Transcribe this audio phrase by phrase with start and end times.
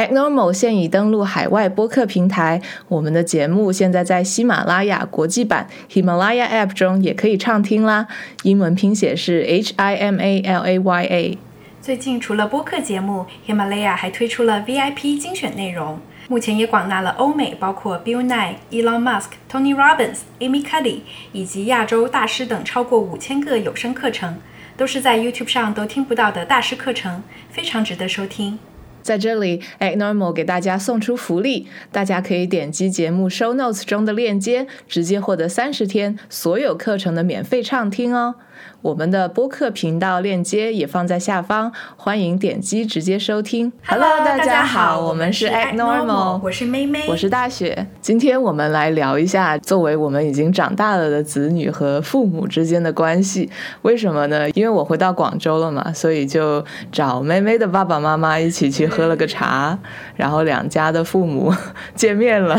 [0.00, 8.06] ，ActNormal 现已登陆海外播客平台，我们的节目现在在喜马拉雅国际版 Himalaya App 中也可以畅听啦。
[8.44, 11.38] 英文拼写是 H I M A L A Y A。
[11.82, 15.98] 最近除了播客节目，Himalaya 还推出了 VIP 精选内容，
[16.28, 21.00] 目前也广纳了欧美，包括 Bill Nye、Elon Musk、Tony Robbins、Amy Cuddy
[21.32, 24.38] 以及亚洲大师等超过五千个有声课程，
[24.76, 28.58] 都是在 YouTube 上都听不到的大师课程，非常值得收听。
[29.02, 38.36] 在这里，Agnormal 给大家送出福利，大家可以点击节目 Show Notes 中的链接，直接获得三十天所有课程的免费畅听哦。
[38.82, 43.70] 我们的播客频道链接也放在下方，欢迎点击直接收听。
[43.86, 47.86] Hello，大家好，我们是 Act ActNormal，我是妹妹，我是大雪。
[48.00, 53.50] 今天我们来聊一下，作为我们已经长大了的子女和父母之间的关系。
[53.82, 54.48] 为什么呢？
[54.50, 59.78] 因为我回到广州了嘛，所以就找妹妹的爸爸妈妈一起去喝了个茶，
[60.16, 61.54] 然后两家的父母
[61.94, 62.54] 见面了，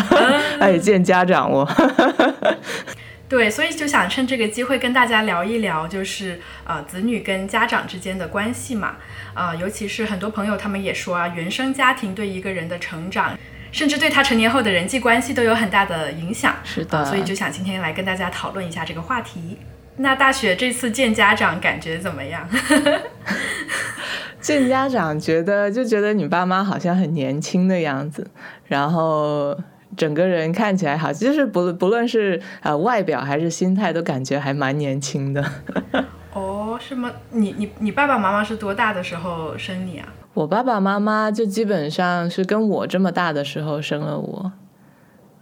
[0.60, 1.68] 哎，见家长我。
[3.32, 8.98] 对，所以就想趁这个机会跟大家聊一聊，就是呃子女跟家长之间的关系嘛，
[9.34, 13.38] 啊、尤其是很多朋友他们也说啊，原生家庭对一个人的成长，
[13.72, 16.54] 甚至对他成年后的人际关系都有很大的影响。
[16.66, 19.58] 是的啊所以就想今天来跟大家讨论一下这个话题。
[19.96, 22.46] 那大雪这次见家长感觉怎么样？
[24.42, 28.30] 见家长觉得就觉得你爸妈好像很年轻的样子，
[28.68, 29.58] 然后
[29.98, 35.44] 整个人看起来好，就是不论不论是呃外表还是心态，都感觉还蛮年轻的。
[36.34, 37.12] 哦，是吗？
[37.32, 40.08] 你你你爸爸妈妈是多大的时候生你啊？
[40.34, 44.52] 我爸爸妈妈就基本上是跟我这么大的时候生了我，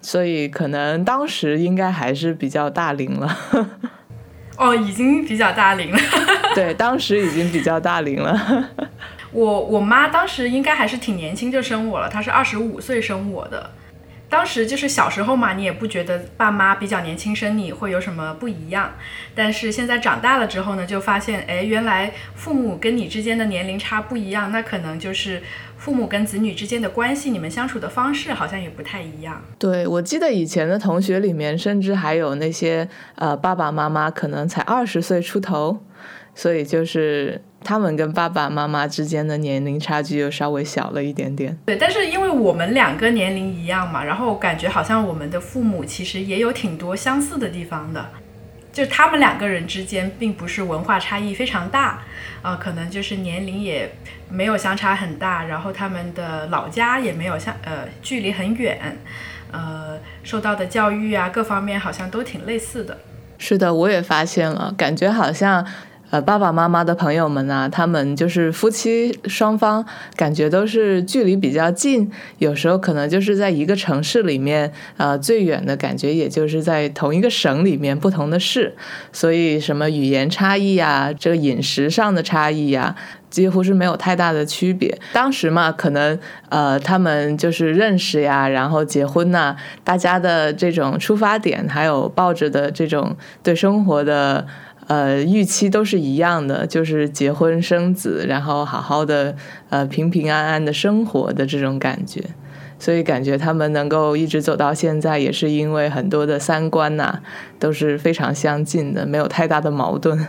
[0.02, 3.38] 所以可能当时应该还是比较大龄了。
[4.58, 6.00] 哦，已经比较大龄了。
[6.56, 8.68] 对，当时已经比较大龄了。
[9.32, 13.70] 我我妈当时应该还是挺年轻就生我了，她是二十五岁生我的。
[14.30, 18.94] 当时就是小时候嘛，你也不觉得爸妈比较年轻生你会有什么不一样，
[19.34, 25.42] 但是现在长大了之后呢，就发现，哎，原来父母跟你之间的年龄差不一样，那可能就是
[25.78, 29.42] 父母跟子女之间的关系，你们相处的方式好像也不太一样。
[29.58, 35.84] 对，我记得以前的同学里面，甚至还有那些呃爸爸妈妈可能才二十岁出头，
[36.36, 41.58] 所以就是他们跟爸爸妈妈之间的年龄差距又稍微小了一点点。
[41.66, 48.10] 对，但是因为我们两个年龄一样嘛，然后感觉好像我们的父母其实也有挺多相似的地方的，
[48.72, 52.02] 就他们两个人之间并不是文化差异非常大，
[52.42, 53.92] 啊、可能就是年龄也
[54.30, 58.98] 没有相差很大，然后他们的老家也没有相呃距离很远，
[59.52, 62.98] 呃，受到的教育啊各方面好像都挺类似的。
[63.38, 65.66] 是的，我也发现了，感觉好像。
[66.12, 72.10] 呃，爸爸妈妈的朋友们啊，他们就是夫妻双方，感觉都是距离比较近，
[72.40, 78.76] 有时候可能就是在一个城市里面，呃，最远的感觉也就是在同一个省里面不同的市，
[79.12, 82.96] 所以什么语言差异啊，这个饮食上的差异啊，
[83.30, 84.98] 几乎是没有太大的区别。
[85.14, 86.18] 当时嘛，可能
[86.50, 94.48] 呃，他们就是认识呀，然后结婚呐、大家的这种出发点，还有抱着的这种对生活的
[94.90, 99.34] 呃预期都是一样的，就是结婚生子，然后好好的
[99.70, 102.22] 呃平平安安的生活的这种感觉。
[102.82, 107.20] 所以感觉他们能够一直走到现在，也是因为很多的三观呐、
[107.60, 110.28] 都是非常相近的，没有太大的矛盾。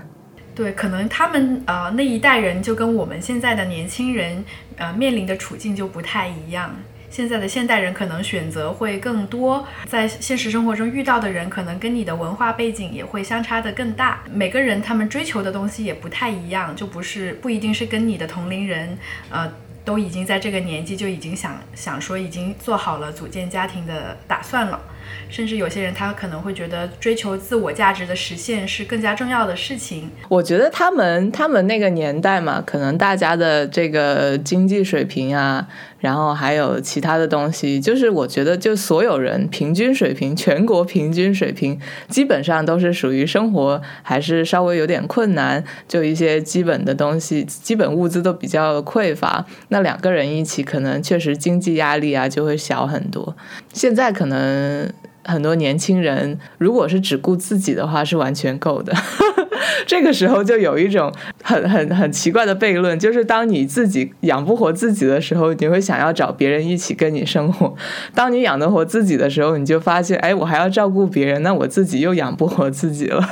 [0.53, 4.44] 对，可能他们呃那一代人就跟我们现在的年轻人
[4.77, 6.75] 呃面临的处境就不太一样。
[7.10, 14.22] 现在的现代人可能选择会更多，在现实生活中遇到的人可能跟你的文化背景也会相差的更大。
[14.32, 18.97] 每个人他们追求的东西也不太一样，就不是不一定是跟你的同龄人
[19.28, 19.53] 呃
[19.84, 24.81] 都已经在这个年纪就已经想想说已经做好了组建家庭的打算了。
[25.28, 30.09] 甚至有些人他可能会觉得追求自我价值的实现是更加重要的事情。
[30.28, 35.66] 我觉得他们他们那个年代嘛，可能大家的这个经济水平啊，
[36.00, 41.78] 然后还有其他的东西，就是我觉得就所有人平均水平，全国平均水平，
[42.09, 49.45] 基本上都是属于生活还是稍微有点困难，就一些基本的东西，基本物资都比较匮乏。
[49.69, 53.36] 那两个人一起，可能确实经济压力啊就会小很多。
[53.72, 54.91] 现在可能。
[55.25, 58.93] 很多年轻人，如果是只顾自己的话，是完全够的。
[59.87, 61.13] 这个时候就有一种
[61.43, 67.75] 很很很奇怪的悖论，就是当你自己养不活自己的时候，你会想要找别人一起跟你生活；
[68.15, 73.27] 当你养得活自己的时候，你就发现，哎，我还要照顾别人，那我自己又养不活自己了。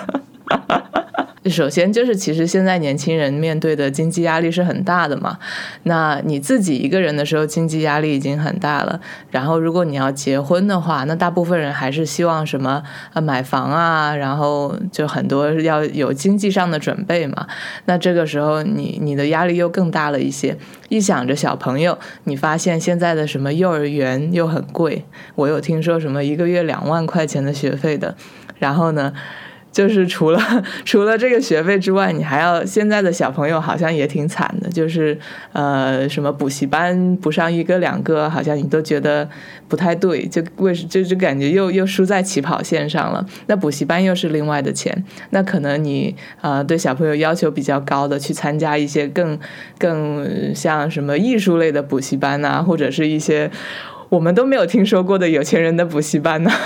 [1.49, 5.39] 首先就是，其实现在年轻人面对的经济压力是很大的嘛。
[5.85, 9.01] 那你自己一个人的时候，经济压力已经很大了。
[9.31, 17.47] 然后，如果你要结婚的话，那大部分人还是希望什么啊买房啊，然后就很多要有经济上的准备嘛。
[17.87, 20.57] 那这个时候，你你的压力又更大了一些。
[20.89, 25.05] 一想着小朋友，你发现现在的什么幼儿园又很贵，
[25.35, 28.17] 我有听说什么一个月两万块钱的学费的。
[28.59, 29.13] 然后呢？
[29.71, 30.41] 就是除了
[30.85, 35.17] 除了这个学费之外，你还要现在的小朋友好像也挺惨的，就是
[35.53, 39.29] 呃什么补习班不上一个两个，好像你都觉得
[39.69, 43.25] 不太对，就为就就感觉又又输在起跑线上了。
[43.47, 49.39] 那补习班又是另外的钱，那可能你呃对小朋友要求比较高的，去参加一些更
[49.79, 53.51] 更像什么艺术类的补习班呐，或者是一些
[54.09, 56.51] 我们都没有听说过的有钱人的补习班呢。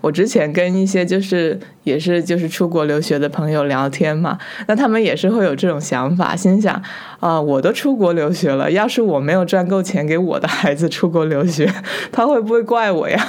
[0.00, 4.38] 我之前跟一些就是也是就是出国留学的朋友聊天嘛，
[4.68, 6.82] 那他们也是会有这种想法，心想
[7.20, 11.72] 啊，我都出国留学了，要是我没有赚够钱给我的孩子出国留学，
[12.12, 13.26] 他会不会怪我呀？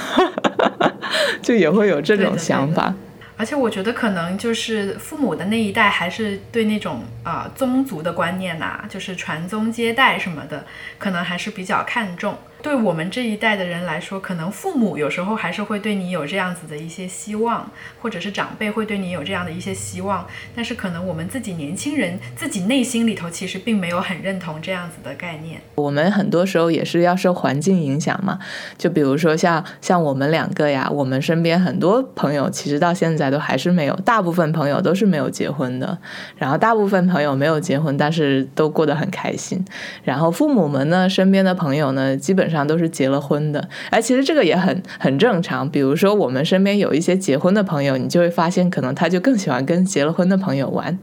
[1.42, 2.94] 就也会有这种想法。
[3.38, 10.66] 而且我觉得可能就是父母的那一代还是对那种啊宗族的观念呐，就是传宗接代什么的，
[10.98, 12.36] 可能还是比较看重。
[12.66, 17.70] 对我们这一代的人来说，可能父母有时候还是会对你有这样子的一些希望，
[18.02, 20.26] 或者是长辈会对你有这样的一些希望。
[20.56, 25.62] 但是可能我们自己年轻人自己内心里头其实并没有很认同这样子的概念。
[25.76, 28.40] 我们很多时候也是要受环境影响嘛，
[28.80, 35.96] 就比如说像像我们两个呀，我们身边很多朋友其实到现在都还是没有，大部分朋友都是没有结婚的。
[36.36, 39.64] 然后大部分朋友没有结婚，但是都过得很开心。
[40.04, 42.55] 然后父母们呢，身边的朋友呢，基本上。
[42.56, 45.70] 上都是结了婚的，哎，其实这个也很很正常。
[45.70, 50.98] 比如说，我们身边有一些结婚的朋友，你就会发现，可能他就更喜欢跟结了婚的朋友玩，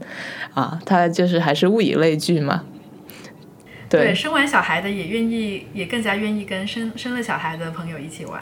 [0.55, 2.63] 啊，他就是还是物以类聚嘛。
[3.87, 8.41] 对，生完小孩的也愿意，也更加愿意跟生生了小孩的朋友一起玩。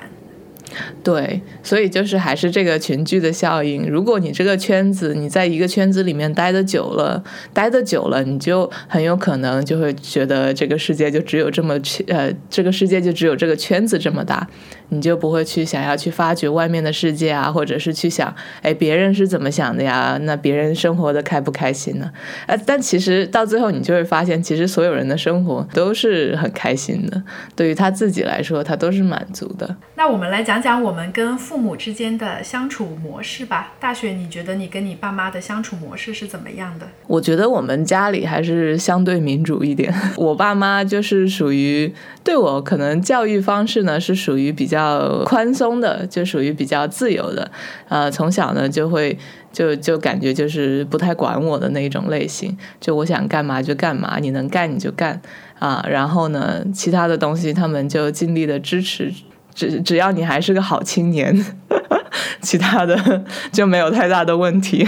[1.03, 3.89] 对，所以就是还是这个群聚的效应。
[3.89, 7.23] 如果你这个圈子，你在一个圈子里面待的久了，
[7.53, 14.47] 待的久了，你就很有可能就会觉得这个世界就只有这么呃，这个世界就只有这个圈子这么大。
[14.93, 20.19] 你就不会去想要去发掘外面的世界啊，或者是去想，哎，别人是怎么想的呀？
[20.23, 22.11] 那别人生活的开不开心呢？
[22.45, 27.23] 呃，但其实到最后，你就会发现，其实所有人的生活都是很开心的。
[27.55, 29.73] 对于他自己来说，他都是满足的。
[29.95, 33.73] 那我们来讲讲我们跟父母之间的相处模式吧。
[33.79, 36.85] 大学，你觉得你跟你爸妈的相处模式是怎么样的？
[37.07, 39.93] 我觉得我们家里还是相对民主一点。
[40.17, 41.93] 我爸妈就是属于
[42.25, 44.81] 对我可能教育方式呢，是属于比较。
[44.81, 47.51] 较宽松的，就属于比较自由的，
[47.87, 49.15] 呃，从小呢就会
[49.53, 55.21] 就就感觉就是不太管我的那种类型，就我想干嘛就干嘛，你能干你就干
[55.59, 59.13] 啊，然后呢，其他的东西他们就尽力的支持，
[59.53, 61.45] 只只要你还是个好青年，
[62.41, 64.87] 其他的 就没有太大的问题，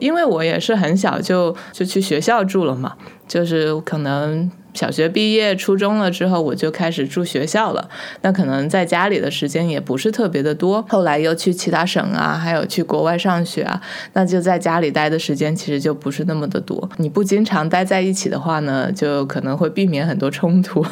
[0.00, 2.94] 因为我也是很小就就去学校住了嘛，
[3.26, 4.50] 就是可能。
[4.76, 7.88] 小学毕业，初中了之后，我就开始住学校了。
[8.20, 10.84] 那可能在家里的时间也不是特别的多。
[10.88, 13.80] 后来又去其他省啊，还有去国外上学啊，
[14.12, 16.88] 那就在家里待的时间其实就不是那么的多。
[16.98, 20.84] 你不经常待在一起的话呢，就可能会避免很多冲突。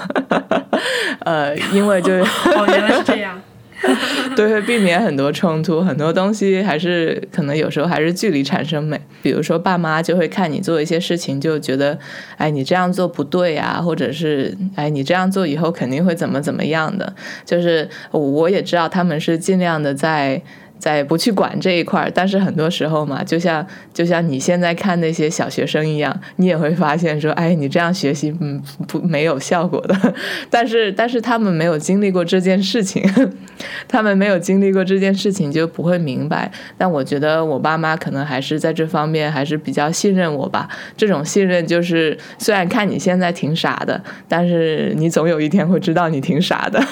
[1.20, 3.41] 呃，因为就哦，原来是这样。
[4.34, 9.00] 对，会避免很多冲突，很多东西还是可能有时候还是距离产生美。
[9.22, 11.98] 比如说，爸妈就会看你做一些事情，就觉得，
[12.36, 17.14] 哎，你这样做不对啊，或者是，哎，你这样做以后肯定会怎么怎么样的。
[17.44, 20.43] 就是我也知道他们是尽量的在。
[20.78, 30.14] 在不去管这一块儿，但是很多时候嘛，就像就像你现在看那些小学生一样，你也会发现说，哎，你这样学习，嗯，不没有效果的。
[30.50, 33.02] 但是但是他们没有经历过这件事情，
[33.88, 36.50] 他们没有经历过这件事情就不会明白。
[36.76, 40.69] 但我觉得我爸妈可能还是在这方面还是比较信任我吧。
[40.96, 46.84] 这种信任就是，虽然看你现在挺傻的，但是你总有一天会知道你挺傻的。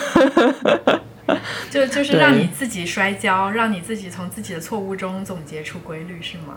[1.71, 6.57] 就就是让你自己摔跤，让你自己从自己的错误中总结出规律，是吗？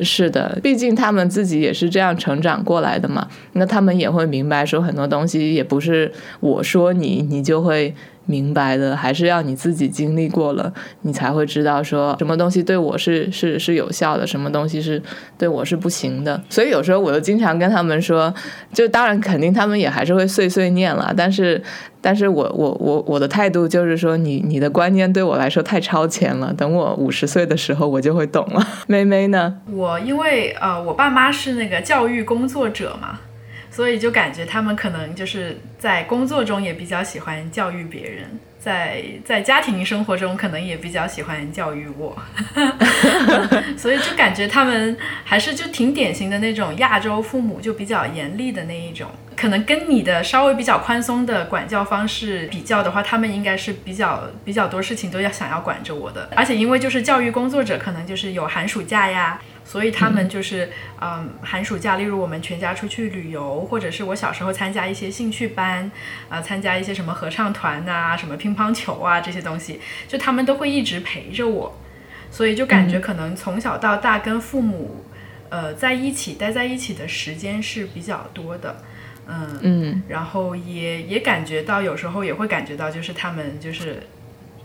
[0.00, 3.28] 是的，毕竟他们自己也是这样成长过来的嘛。
[3.52, 6.10] 那他们也会明白，说很多东西也不是
[6.40, 7.94] 我说你，你就会
[8.26, 15.02] 明白的，还是要你自己经历过了，你才会知道说什么东西对我是是是有效的，什么东西是
[15.36, 16.40] 对我是不行的。
[16.48, 18.32] 所以有时候我就经常跟他们说，
[18.72, 21.60] 就当然肯定他们也还是会碎碎念了， 但是
[22.00, 28.66] 但是我我我我的态度就是说，你你的观念对我来说太超前了，等我五十岁的时候我就会懂了。
[28.86, 29.54] 妹妹呢？
[29.70, 33.18] 我因为呃，我爸妈是那个教育工作者嘛。
[33.72, 42.14] 所以就感觉他们可能就是在工作中也比较喜欢教育别人，在在家庭生活中可能也比较喜欢教育我，
[43.78, 49.08] 所以就感觉他们还是就挺典型的那种亚洲父母，就比较严厉的那一种。
[49.34, 56.28] 可能跟你的稍微比较宽松的管教方式比较的话，他们应该是比较比较多事情都要想要管着我的。
[56.36, 59.40] 而且因为就是教育工作者，可能就是有寒暑假呀。
[59.72, 60.68] 所以他们就是，
[61.00, 65.90] 嗯，寒暑假，例如我们全家出去旅游，或者是我小时候参加一些兴趣班，
[66.28, 71.74] 啊，参加一些什么合唱团呐，什么乒乓球啊这些东西，就他们都会一直陪着我，
[72.30, 75.06] 所以就感觉可能从小到大跟父母，
[75.48, 78.76] 呃，在一起待在一起的时间是比较多的，
[79.26, 84.02] 嗯嗯，然后也也感觉到有时候也会感觉到，就是他们就是，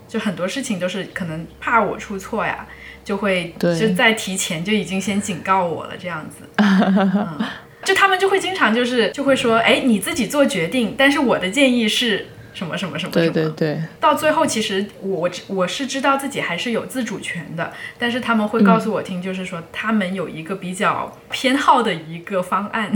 [0.06, 2.68] 就很多事情都是可能怕我出错呀。
[3.08, 7.40] 就会就在提前就已经先警告我了，这样子， 嗯，
[7.86, 22.92] 就他们就会经常就是就会说，哎，你自己做决定，但是我的建议是什么什么什么什么，对对对，到最后其实我我是知道自己还是有自主权的，但是他们会告诉我听，就是说他们有一个比较偏好的一个方案。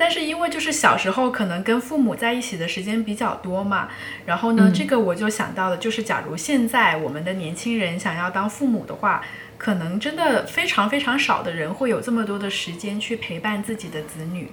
[0.00, 3.90] 但是因为就是小时候可能跟父母在一起的时间比较多嘛，
[4.24, 9.22] 然后呢，这个我就想到了，就是假如现在我们的年轻人想要当父母的话，
[9.58, 14.50] 可能真的非常非常少的人会有这么多的时间去陪伴自己的子女。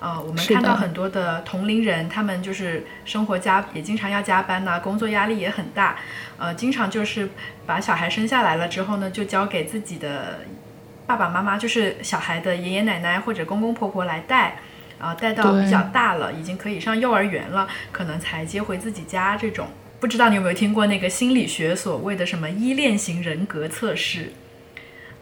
[0.00, 5.96] 呃，我们看到很多的同龄人，他们就是生活加也经常要加班呐，工作压力也很大，
[6.38, 7.28] 呃，经常就是
[7.66, 10.40] 把小孩生下来了之后呢，就交给自己的
[11.06, 14.58] 爸爸妈妈，就是小孩的爷爷奶奶或者公公婆婆来带。
[14.98, 19.36] 啊，带到比较大了，已经可以上幼儿园了，可能才接回自己家。
[19.36, 19.68] 这种
[20.00, 24.32] 不知道你有没有听过那个心理学所谓的什么依恋型人格测试？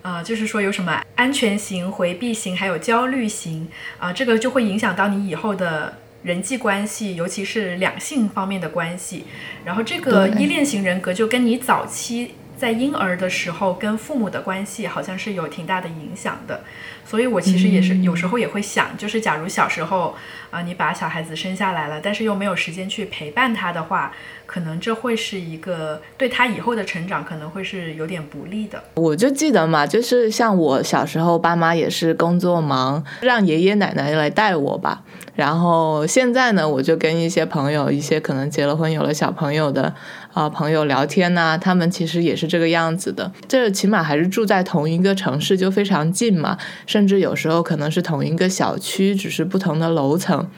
[0.03, 9.25] 啊，就是说有什么安全型、回避型，还有焦虑型啊，这个就会影响到你以后的人际关系，尤其是两性方面的关系。
[9.65, 16.63] 然后这个依恋型人格就跟你早期在婴儿的时候跟父母的关系好像是有挺大的影响的。
[17.07, 20.17] 所以，我其实也是有时候也会想，就是假如小时候
[20.51, 24.13] 啊，你把小孩子生下来了，但是又没有时间去陪伴他的话，
[24.47, 28.83] 可能这会是一个对他以后的成长可能会是有点不利的。
[28.95, 35.03] 我就记得嘛，就是像我小时候，爸妈也是工作忙，让爷爷奶奶来带我吧。
[35.35, 39.93] 然后现在呢，我就跟一些朋友，一些可能结了婚、有了小朋友的
[40.33, 43.33] 啊朋友聊天呐，他们其实也是这个样子的。
[43.49, 46.57] 这起码还是住在同一个城市，就非常近嘛。
[46.87, 50.49] 甚至有时候可能是同一个小区，只是不同的楼层。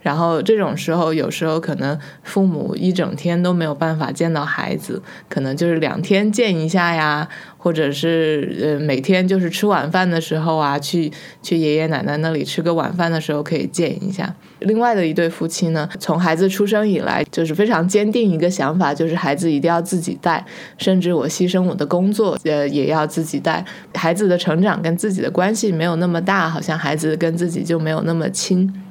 [0.00, 7.28] 然后这种时候，有时候可能父母一整天都没有办法见到孩子，可能就是两天见一下呀。
[7.62, 11.08] 或者是呃每天就是吃晚饭的时候啊，去
[11.40, 14.34] 去爷爷奶奶那里吃个晚饭的时候可以见一下。
[14.58, 20.44] 另外的一对夫妻呢，从孩子出生以来就是非常坚定一个想法，就是孩子一定要自己带，
[20.76, 23.64] 甚至我牺牲我的工作呃也要自己带。
[23.94, 28.81] 孩子的成长跟自己的关系没有那么大，好像孩子跟自己就没有那么亲。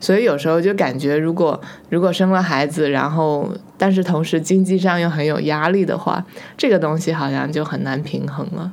[0.00, 6.24] 所以有时候就感觉，如果如果生了孩子，然后但是同时经济上又很有压力的话，
[6.56, 8.72] 这个东西好像就很难平衡了。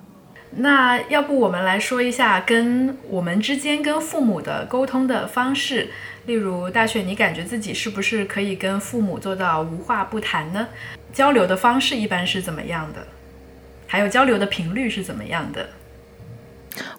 [0.58, 5.88] 那要不我们来说一下跟我们之间跟父母的沟通的方式，
[6.26, 10.68] 例如大雪，你感觉自己是不是可以跟父母做到无话不谈呢？
[11.14, 13.00] 交流的方式一般是怎么样的？
[13.88, 15.66] 还有交流的频率是怎么样的？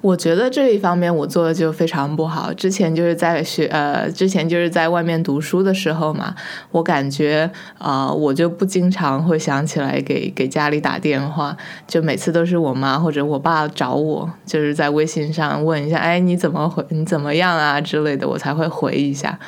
[0.00, 2.52] 我觉得这一方面我做的就非常不好。
[2.52, 6.34] 之前就是在学呃，之前就是在外面读书的时候嘛，
[6.70, 16.84] 我感觉啊，我就不经常会想起来给给家里打电话，就每次都是我妈或者我爸找我，就是在微信上问一下，哎，你怎么回？
[16.90, 19.38] 你怎么样啊之类的，我才会回一下。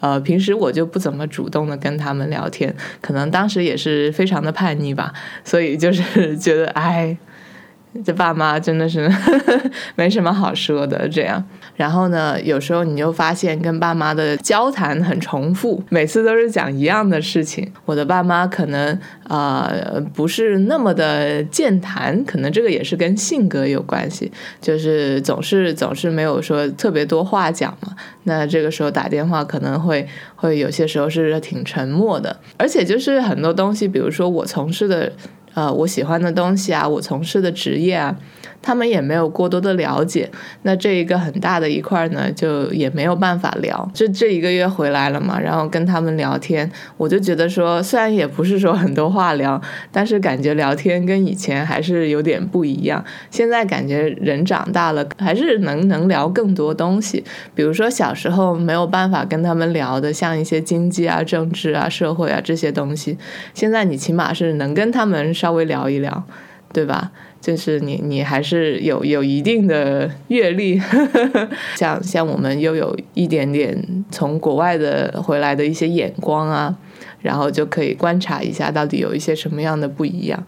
[0.00, 5.12] 呃，平时我就不怎么主动的跟他们聊天，可能当时也是非常的叛逆吧，
[5.44, 7.16] 所以就是觉得哎。
[8.02, 9.10] 这爸妈真的是
[9.94, 11.08] 没什么好说的。
[11.08, 11.42] 这样，
[11.76, 17.70] 然后呢，有时候你就发现跟爸妈的交谈很重复，每次都是讲一样的事情。
[17.84, 18.98] 我的爸妈可能
[19.28, 19.72] 啊
[20.12, 27.94] 不是那么的健谈，可能这个也是跟性格有关系，就是总是总是没有说特别多话讲嘛。
[28.24, 35.12] 那这个时候打电话可能会会有些时候是挺沉默的，而且就是很多东西，比如说我从事的。
[35.54, 38.16] 呃，我喜欢的东西啊，我从事的职业啊。
[38.64, 40.30] 他们也没有过多的了解，
[40.62, 43.90] 那这一个很大的一块呢，就也没有办法聊。
[43.92, 49.60] 就这一个月回来了嘛，然后跟他们聊天，我就觉得说，虽然也不是说很多话聊，
[49.92, 53.04] 但是感觉聊天跟以前还是有点不一样。
[53.30, 57.22] 现在感觉人长大了，还是能能聊更多东西。
[57.54, 63.18] 比如说小时候没有办法跟他们聊的，像一些经济啊、政治啊、社会啊这些东西，
[63.52, 66.24] 现在你起码是能跟他们稍微聊一聊，
[66.72, 67.12] 对吧？
[67.44, 70.80] 就是你，你还是有有一定的阅历，
[71.76, 73.76] 像像我们又有一点点
[74.10, 76.74] 从国外的回来的一些眼光啊，
[77.20, 80.42] 然后就可以观察一下到底有一些什么样的不一样。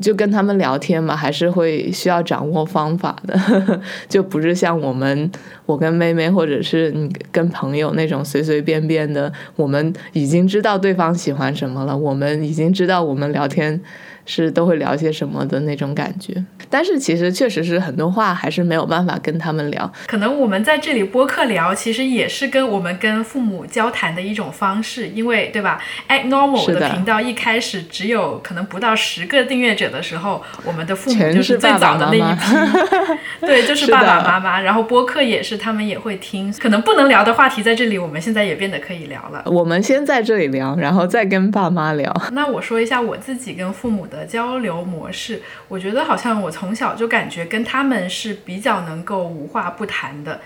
[0.00, 3.38] 就跟他们聊天嘛，还是会需要掌握方法的，
[4.08, 5.30] 就不是像我们
[5.66, 13.80] 我跟妹妹或者是你跟朋友那种随随便便的，我们已经知道对方喜欢什么了，我们已经知道我们聊天。
[14.26, 16.32] 是都会聊些什么的那种感觉，
[16.68, 19.90] 但是其实确实是很多话还是没有办法跟他们聊。
[20.06, 34.60] 可能我们在这里播客聊，其实也是跟我们跟父母交谈的一种方式，因为对吧？Act Normal 的频道一开始只有可能不到十个订阅者的时候，我们的父母就是最早的那一批， 对，就是爸爸妈妈。
[34.60, 39.42] 然后播客也是他们也会听，可能不能聊的话题在这里，我们现在也变得可以聊了。
[39.46, 42.10] 我们先在这里聊，然后再跟爸妈聊。
[42.32, 44.20] 那我说一下我自己跟父母的。
[44.30, 50.40] 交流模式，我觉得好像我从小就感觉跟他们是比较能够无话不谈的，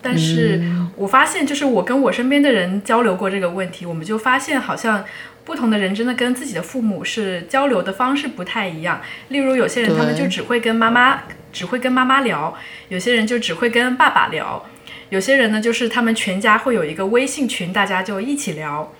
[0.00, 0.62] 但是
[0.96, 5.04] 我发现就是我跟我身边的人交流过这个问题，我们就发现好像
[5.44, 9.00] 不同的人真的跟自己的父母是交流的方式不太一样。
[9.28, 12.56] 例如有些人他们就只会跟妈妈只会跟妈妈聊，
[12.88, 14.64] 有些人就只会跟爸爸聊，
[15.08, 18.92] 有些人呢就是他们全家会有一个微信群，大家就一起聊。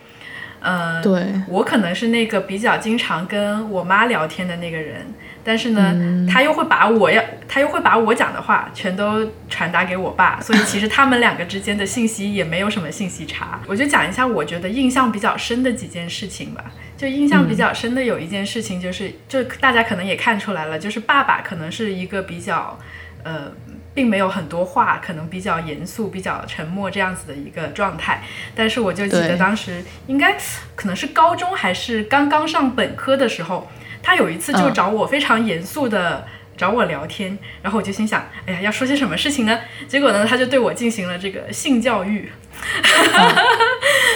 [0.60, 5.06] 嗯，对我可能是那个比较经常跟我妈聊天的那个人，
[5.44, 13.60] 但是呢，他又会把我要，他又会把我讲的话全都传达给我爸，所以其实他们两个之间的信息也没有什么信息差。
[13.66, 16.64] 我就讲一下我觉得印象比较深的几件事情吧。
[16.96, 22.78] 就印象比较深的有一件事情就是，就大家可能也看出来了，就是爸爸可能是一个比较，
[23.22, 23.52] 呃。
[23.94, 28.22] 并没有很多话，可能比较严肃、比较沉默这样子的一个状态。
[28.54, 30.36] 但是我就记得当时应该
[30.76, 33.68] 可能是高中还是刚刚上本科的时候，
[34.08, 39.60] 他有一次就找我非常严肃的找我聊天，然后我就心想，哎呀，要说些什么事情呢？
[39.86, 42.32] 结果呢，他就对我进行了这个性教育。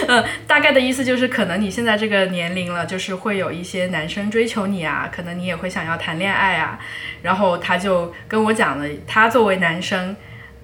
[0.07, 6.79] 嗯， 大概的意思就是，可能你现在这个年龄了，就是会有一些男生追求你啊，可能你也会想要谈恋爱啊。
[7.21, 10.15] 然后他就跟我讲了，他作为男生，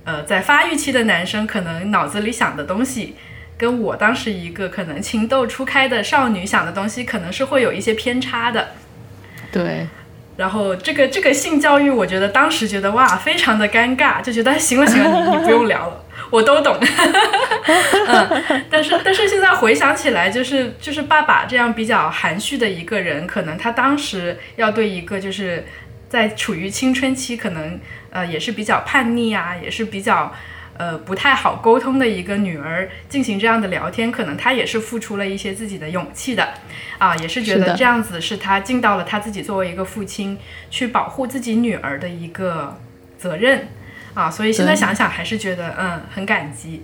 [0.06, 3.16] 呃，在发育期的男生，可能脑子里想的东西，
[3.60, 8.70] 跟我当时一个可能情窦初开的少女想的东西，可能是会有一些偏差的。
[9.52, 9.88] 对。
[10.38, 16.06] 然后这个这个性教育，我觉得当时觉得哇，非常的尴尬，就觉得行了行了，你你不用聊了。
[16.30, 16.78] 我都懂，
[18.08, 25.66] 嗯，但是但是现在回想起来，就是就是爸爸这样比较含蓄的一个人，可能他当时要对一个就是
[26.08, 27.78] 在处于青春期，可能
[28.10, 30.34] 呃也是比较叛逆啊，也是比较
[30.80, 36.54] 呃不太好沟通的一个女儿进行这样的聊天，可能她也是付出了一些自己的勇气的，
[36.98, 40.38] 啊，也是觉得这样子是她尽到了她自己作为一个父亲
[40.72, 42.80] 去保护自己女儿的一个
[43.18, 43.68] 责任。
[44.16, 46.84] 啊，所以现在想想还是觉得嗯很感激，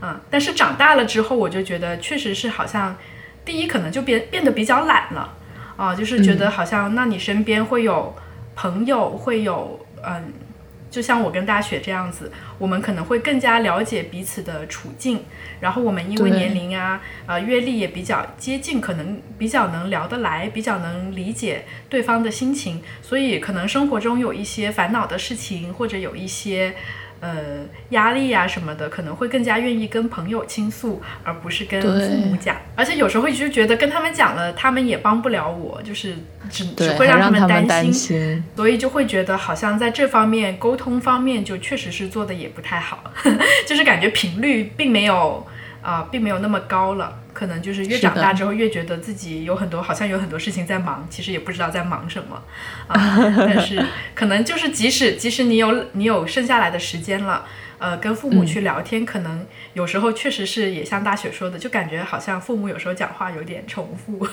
[0.00, 2.96] 嗯，但是长大了之后，我就觉得确实是好像，
[3.44, 5.34] 第一可能就变变得比较懒了，
[5.76, 8.16] 啊，就是觉得好像那你身边会有
[8.54, 10.32] 朋友，会有嗯。
[10.92, 15.24] 就像我跟大雪这样子，我们可能会更加了解彼此的处境，
[15.58, 26.74] 然后我们因为年龄啊、呃阅历也比较接近，可能比较能聊得来，比较能理解对方的心情，所以可能生活中有一些烦恼的事情，或者有一些。
[27.22, 27.38] 呃，
[27.90, 32.56] 压力啊什么的，可能会更加愿意跟朋友倾诉，而不是跟父母讲。
[32.74, 36.16] 而且有时候会就觉得跟他们讲了，他们也帮不了我，就是
[36.50, 43.04] 只只会让他们担心，所以就会觉得好像在这方面沟通方面就确实是做的也不太好，
[43.68, 45.46] 就是感觉频率并没有
[45.82, 47.18] 啊，并没有那么高了。
[47.34, 52.42] 可能就是越长大之后，越觉得自己有很多，好像有很多事情在忙，其实也不知道在忙什么
[52.86, 53.18] 啊。
[53.38, 53.82] 但是
[54.14, 57.46] 可能就是即使即使你有你有剩下来的时间了，
[57.78, 64.28] 呃，跟父母去聊天，可能有时候确实是也像大雪说的，就感觉好像父母有时候讲话有点重复，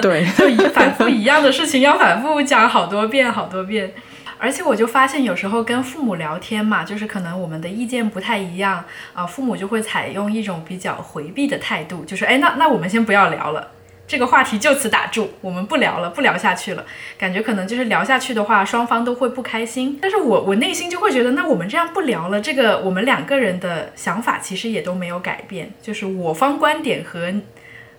[0.00, 0.24] 对，
[0.56, 3.92] 就反复一样的事情要反复讲好多遍好多遍。
[4.38, 13.72] 而且我就发现，有时候跟父母聊天嘛，就是可能我们的意见不太一样啊，父母就会采用一种比较回避的态度，就是哎，那那我们先不要聊了，
[14.06, 16.84] 这个话题就此打住，我们不聊了，不聊下去了。
[17.18, 19.98] 感觉可能就是聊下去的话，双方都会不开心。
[20.00, 27.34] 但是我我内心就会觉得，那我们这样不聊了，这个我们两个人的想法其实也都没有改变，就是我方观点和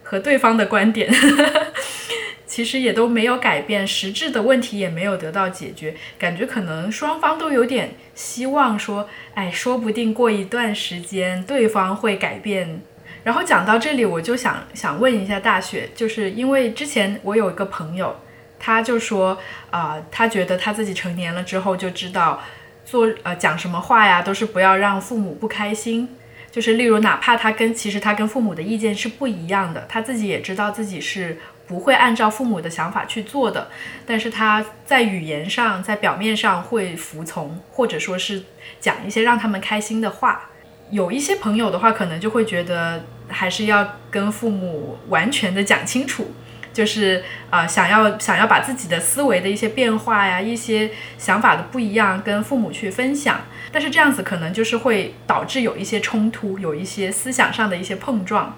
[0.09, 1.07] 和对方的观点。
[2.47, 12.81] 其实也都没有改变，实质的问题也没有得到解决，感觉可能双方都有点希望说，哎，说不定过一段时间对方会改变。
[13.23, 18.15] 然后讲到这里，我就想想问一下大雪，就是因为之前我有一个朋友，
[18.57, 19.37] 他就说，
[19.69, 22.41] 啊，他觉得他自己成年了之后就知道，
[22.83, 26.09] 做呃讲什么话呀，都是不要让父母不开心，
[26.51, 31.37] 就是例如哪怕他跟其实他跟父母的意见是不一样的，他自己也知道自己是。
[31.69, 33.69] 不会按照父母的想法去做的，
[34.03, 38.41] 但是他在语言上，在表面上会服从，或者说是
[38.79, 40.49] 讲一些让他们开心的话。
[40.89, 46.33] 有一些朋友的话，可能就会觉得还是要跟父母完全的讲清楚。
[46.73, 58.55] 就是啊，想要想要把自己的思维的一些变化呀，一些想法的不一样跟父母去分享，但是这样子可能就是会导致有一些冲突，有一些思想上的一些碰撞，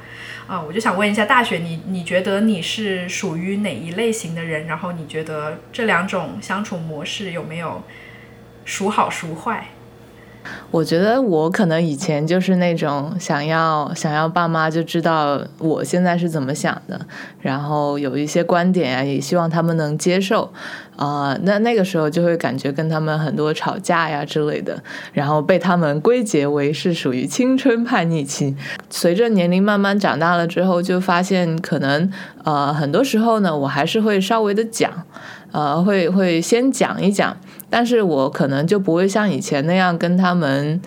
[0.47, 4.67] 啊，我就想问一下大雪，你你觉得你是属于哪一类型的人？
[4.67, 7.83] 然后你觉得这两种相处模式有没有
[8.65, 9.67] 孰好孰坏？
[10.71, 16.99] 我觉得我可能以前就是那种想要想要爸妈就知道我现在是怎么想的，
[17.41, 20.51] 然后有一些观点啊，也希望他们能接受，
[20.95, 24.81] 啊，那那个时候就会感觉跟他们很多吵架呀之类的，
[25.13, 28.55] 然后被他们归结为是属于青春叛逆期。
[28.89, 32.11] 随着年龄慢慢长大了之后，就发现可能
[32.43, 34.91] 呃很多时候呢，我还是会稍微的讲。
[35.53, 37.35] 呃，会会先讲一讲，
[37.71, 40.79] 但是我可能就不会像以前那样跟他们。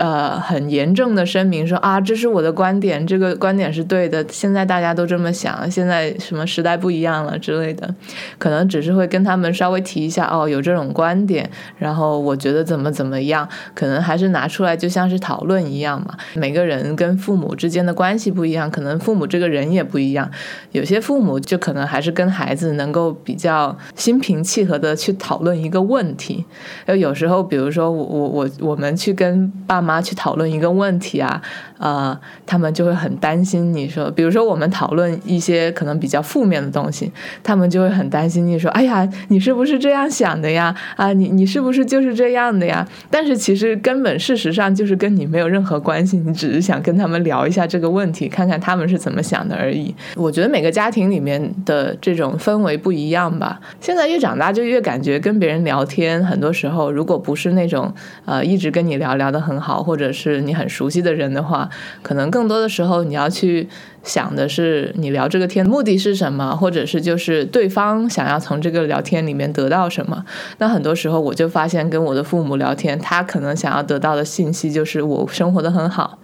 [0.00, 4.24] 呃，很严正的声明说啊，这是我的观点，这个观点是对的。
[4.30, 7.94] 现在大家都这么想，现在什么时代不一样了之类的，
[8.38, 16.16] 可能只是会跟他们稍微提一下哦，有这种观点，然后我觉得怎么怎么样，可能还是拿出来就像是讨论一样嘛。
[16.34, 20.30] 每个人跟父母之间的关系不一样，可能父母这个人也不一样。
[20.72, 26.46] 有些父母就可能还是跟孩子能够比较心平气和的去讨论一个问题。
[26.86, 29.89] 有有时候，比如说我我我我们去跟爸妈。
[29.90, 31.42] 妈去讨论一个问题啊，
[31.78, 33.72] 呃，他们就会很担心。
[33.74, 37.10] 你说，比如说我们讨论一些可能比较负面的东西，
[37.42, 38.46] 他们就会很担心。
[38.46, 40.72] 你说，哎呀，你是不是这样想的呀？
[40.96, 42.86] 啊，你你是不是就是这样的呀？
[43.10, 49.92] 但是其实根本事实上就是跟你没有任何关系，你只是想跟他们聊一下这个问题，看看他们是怎么想的而已。
[50.14, 53.60] 我觉得每个家庭里面的这种氛围不一样吧。
[53.80, 57.92] 现在越长大就越感觉跟别人聊天，很多时候如果不是那种
[58.24, 59.79] 呃一直跟你聊聊的很好。
[59.82, 61.68] 或者是你很熟悉的人的话，
[62.02, 63.68] 可能更多的时候你要去
[64.02, 70.24] 想的是你聊这个天目的是什么，或者是就是对方想要从这个聊天里面得到什么。
[70.58, 76.18] 那很多时候我就发现，跟我的父母聊天，他可能想要得到的信息就是我生活的很好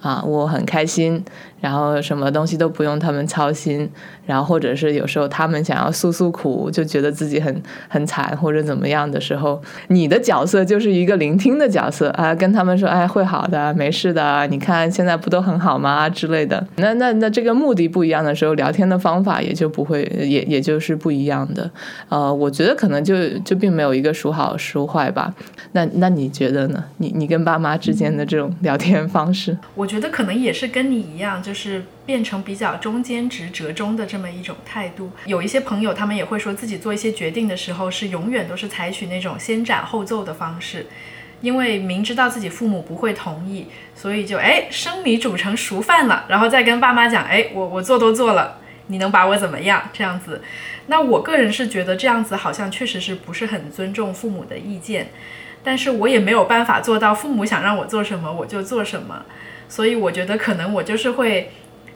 [0.00, 1.24] 啊，我很开心。
[1.60, 3.90] 然后什么东西都不用他们操心，
[4.26, 16.64] 然后或者是有时候他们想要诉诉苦，就觉得自己很很惨或者怎么样的时候，你的角色就是一个聆听的角色啊，跟他们说，哎，会好的，没事的，你看现在不都很好吗之类的。
[16.76, 21.68] 那那那这个目的不一样的时候，聊天的方法也就不会，也也就是不一样的。
[22.10, 25.34] 呃，我觉得可能就就并没有一个孰好孰坏吧。
[25.72, 26.84] 那那你觉得呢？
[26.98, 31.52] 你你跟爸妈之间的这种聊天方式，我觉得可能也是跟你一样，就。
[31.54, 35.10] 是变成比较中间值、折中的这么一种态度。
[35.26, 40.86] 有一些朋友，他们也会说自己做一些决定的时候，是永远都是采取那种先斩后奏的方式，
[41.40, 49.88] 因为明知道自己父母不会同意，所以就哎生米煮成熟饭了，然后再跟爸妈讲，哎我我做都做了，你能把我怎么样？
[49.92, 50.42] 这样子。
[50.86, 55.08] 那我个人是觉得这样子好像确实是不是很尊重父母的意见，
[55.62, 59.24] 但是我也没有办法做到父母想让我做什么我就做什么。
[59.66, 61.50] 所以我觉得可能我就是会，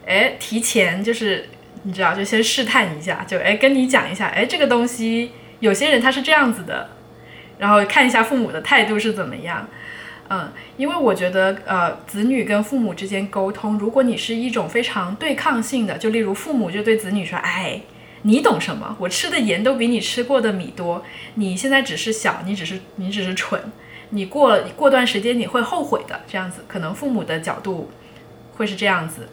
[0.06, 1.48] 哎，提前就是
[1.82, 6.90] 你知道，就先试探一下，就哎跟你讲一下，哎这个东西有些人他是这样子的，
[7.58, 9.68] 然后看一下父母的态度是怎么样，
[10.30, 17.80] 嗯，因为我觉得，呃，子女跟父母之间沟通，如果你是一种非常对抗性的，就例如父母就对子女说：“哎，
[18.22, 18.96] 你懂什么？
[19.00, 21.02] 我吃的盐都比你吃过的米多，
[21.34, 23.61] 你现在只是小，你只是你只是蠢，
[24.11, 27.90] 你过过段时间你会后悔的。”这样子，可能父母的角度
[28.56, 29.28] 会是这样子。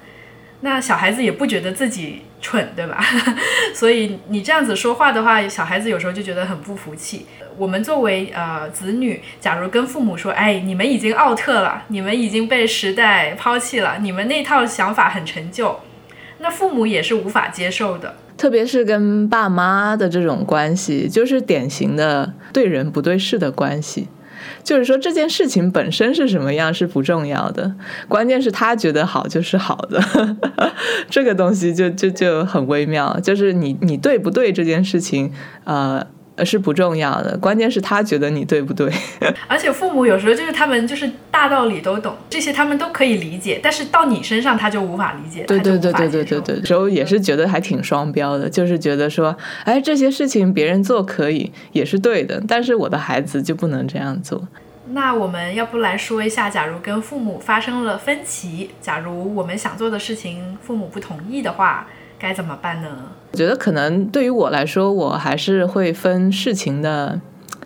[0.61, 3.03] 那小孩子也不觉得自己蠢，对吧？
[3.75, 7.25] 所以你这样子说话的话，小孩子有时候就觉得很不服气。
[7.57, 15.79] 我们作为呃子女，假如跟父母说：“哎，你们已经奥特了，你们已经被时代抛弃了，你们那套想法很陈旧。”
[16.39, 18.15] 那父母也是无法接受的。
[18.37, 24.09] 特别是跟爸妈的这种关系，就是典型的对人不对事的关系。
[24.63, 27.73] 就是说这件事情本身是什么样是不重要的，
[28.07, 30.01] 关键是他觉得好就是好的，
[31.09, 33.19] 这个东西就就就很微妙。
[33.21, 35.31] 就是你你对不对这件事情，
[35.63, 36.05] 呃。
[36.43, 38.91] 是不重要的，关键是他觉得你对不对。
[39.47, 45.43] 而且父母有时候就是他们就是大道理都懂，这些他们都可以理解，但是到你身上他就无法理解。
[45.43, 54.45] 对对对对对对对，有时候也是觉得还挺双标的，就是觉得说，哎，这些事情别人做可以，也是对的，但是我的孩子就不能这样做。
[54.89, 61.87] 那我们要不来说一下，假如跟父母发生了分歧，假如我们想做的事情父母不同意的话。
[62.17, 62.87] 该怎么办呢？
[63.31, 67.19] 我觉得可能对于我来说，我还是会分事情的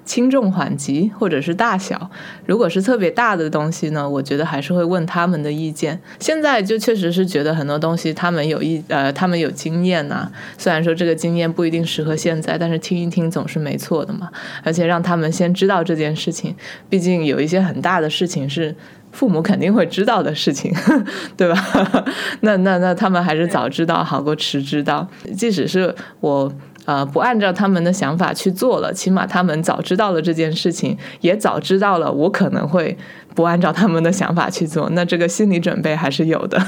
[0.04, 2.10] 轻重缓急或者是大小。
[2.48, 6.02] 如果是特别大的东西呢，我觉得还是会问他们的意见。
[6.20, 10.32] 现在就确实是觉得很多东西他们有意呃，他们有经验呐。
[10.58, 14.32] 虽然说这个经验不一定适合现在，但是听一听总是没错的嘛。
[14.64, 16.56] 而且让他们先知道这件事情，
[16.90, 18.76] 毕竟有一些很大的事情是。
[19.12, 20.74] 父母肯定会知道的事情，
[21.36, 21.56] 对吧？
[22.42, 25.08] 那那那他们还是早知道好过迟知道。
[25.36, 26.52] 即使是我
[26.86, 32.98] 呃不按照他们的想法去做了，起码他们早知道了这件事情，也早知道了我可能会
[33.36, 34.90] 不按照他们的想法去做。
[34.94, 36.62] 那这个心理准备还是有的，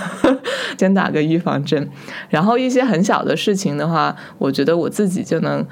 [0.78, 1.90] 先打个预防针。
[2.30, 5.66] 然后一些很小的事情的话，我觉得我自己就能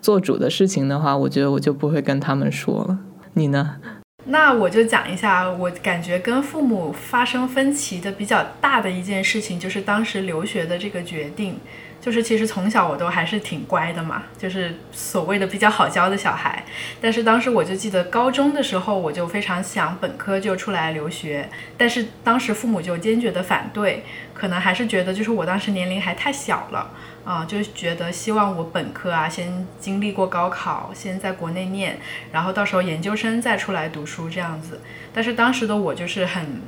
[0.00, 2.98] 做主的事情的话，我觉得我就不会跟他们说了。
[3.34, 3.76] 你呢？
[4.24, 11.58] 那我就讲一下，我感觉跟父母发生分歧的比较大的一件事情，就是当时留学的这个决定。
[12.02, 16.64] 就是其实从小我都还是挺乖的嘛，就是所谓的比较好教的小孩。
[17.00, 26.90] 但是当时我就记得高中的时候，我就非常想本科就出来留学，但是当时父母就坚决的反对，可能还是觉得就是我当时年龄还太小了。
[27.24, 31.96] 啊，就觉得希望我本科啊，先经历过高考，先在国内念，
[32.32, 34.80] 然后到时候研究生再出来读书这样子。
[35.14, 36.60] 但是当时的我就是很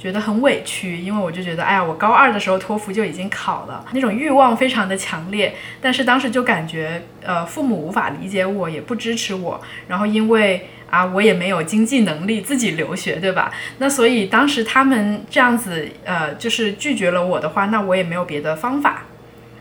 [0.00, 5.54] 觉得很委屈，因为我就觉得，哎呀，我高二的时候托福就已经考了，那种欲望非常的强烈。
[5.78, 9.60] 但是当时就感觉，呃，父母无法理解我，也不支持我。
[9.88, 13.52] 然后因为啊，我也没有经济能力自己留学，对吧？
[13.76, 19.04] 那所以当时他们这样子，呃，就是拒绝了我的话，那我也没有别的方法。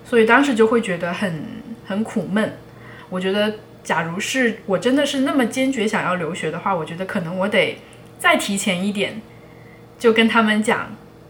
[0.05, 1.43] 所以当时就会觉得很
[1.85, 2.57] 很苦闷。
[3.09, 7.77] 我觉得，假如是我真的是那么坚决想要留学的话，我觉得可能我得
[8.17, 9.21] 再提前一点，
[9.99, 10.87] 就跟他们讲。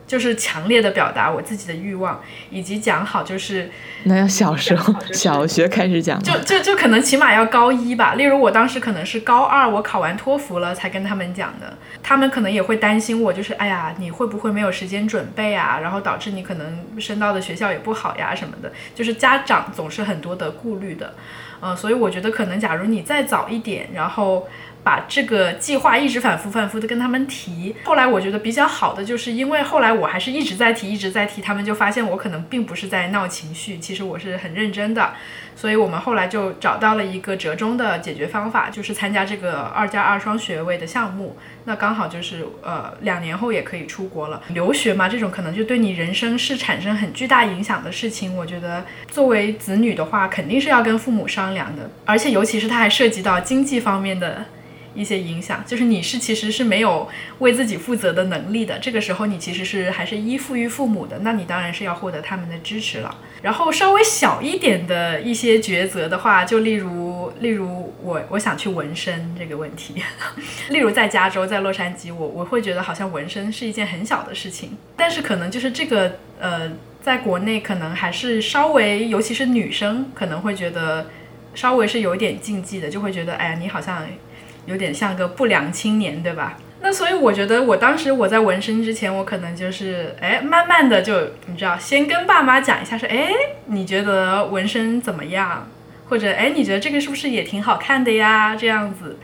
[0.10, 3.69] 就是强烈的表达我自己的欲望，以及讲好就是，
[4.05, 8.15] 那要小时候小学开始讲，就就就可能起码要高一吧。
[8.15, 15.77] 例如我当时可能是高二，我考完托福了才跟他们讲的，他们可能也会担心我，就是哎呀，你会不会没有时间准备啊？
[15.79, 21.13] 然后导致你可能升到的学校也不好呀什么的，就是家长总是很多的顾虑的，
[21.62, 24.47] 嗯，所以我觉得可能假如你再早一点，然后。
[24.84, 35.13] 把这个计划一直反复反复的跟他们提，后来我觉得比较好的，就是因为后来我还是一直在提，一直在提，他们就发现我可能并不是在闹情绪，其实我是很认真的，
[35.56, 44.42] 所以我们后来就找到了一个折中的解决方法，就是参加这个二加二双学位的项目，那刚好就是呃两年后也可以出国了。
[44.50, 54.46] 留学嘛，这种可能就对你人生是产生很巨大影响的事情，我觉得作为子女的话，肯定是要跟父母商量的，而且尤其是它还涉及到经济方面的。
[54.93, 57.08] 一些影响，就是你是其实是没有
[57.39, 63.15] 为自己负责的能力的，这个时候你其实是还是依附于父母的，那你当然是要获得他们的支持了。
[63.41, 70.04] 然后稍微小一点的一些抉择的话，就例如例如我我想去纹身这个问题，
[70.69, 76.69] 例如在加州在洛杉矶，我我会觉得好像纹身是一件很小的事情，但是可能就是这个呃，
[77.02, 81.10] 在国内可能还是稍微，尤其是女生可能会觉得
[81.56, 84.06] 稍微是有点禁忌的，就会觉得哎呀你好像。
[84.65, 86.58] 有点像个不良青年，对吧？
[86.82, 91.13] 那所以我觉得，我当时我在纹身之前，我可能就是，哎，慢慢的就，
[91.48, 93.32] 你知道，先跟爸妈讲一下，说，哎，
[93.65, 95.67] 你觉得纹身怎么样？
[96.08, 98.56] 或者，哎，你觉得这个是不是也挺好看的呀？
[98.56, 99.17] 这样子，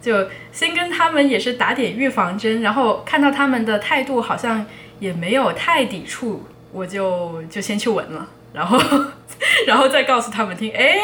[0.00, 4.64] 就先跟他们也是打点预防针，然后看到他们的态度好像
[5.00, 8.78] 也没有太抵触，我就就先去纹了，然后
[9.66, 10.94] 然后再告诉他们听，哎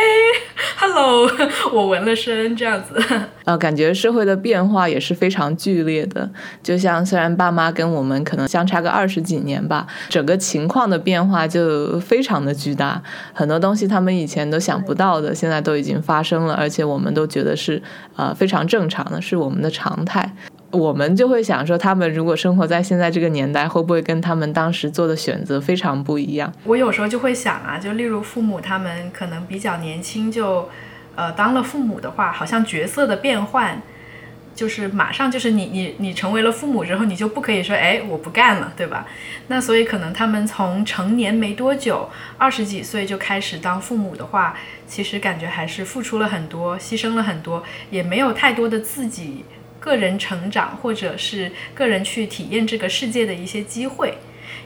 [0.76, 1.28] ，hello，
[1.72, 3.02] 我纹了身这样子。
[3.44, 6.28] 呃，感觉社会的变化也是非常剧烈的。
[6.62, 13.02] 就像虽然爸妈跟我们可能相差个二十几年吧，整个情况的变化就非常的巨大。
[13.32, 17.82] 很多东西他们以前都想不到的，现在都已经发生了，而且我们都觉得是
[18.14, 20.32] 呃非常正常的，是我们的常态。
[20.70, 26.52] 我们就会想说，他们如果生活在现在这个年代，会不会跟他们当时做的选择非常不一样？
[26.64, 30.68] 我有时候就会想啊，就例如父母他们可能比较年轻就。
[31.20, 33.82] 呃，当了父母的话，好像角色的变换，
[34.54, 39.04] 就是马上就是你你你成为了父母之后，你就不可以说哎我不干了，对吧？
[39.48, 44.54] 那所以可能他们从成年没多久，二十几岁就开始当父母的话，
[44.86, 49.44] 其实感觉还是付出了很多，牺牲了很多，也没有太多的自己
[49.80, 54.14] 个人成长或者是个人去体验这个世界的一些机会。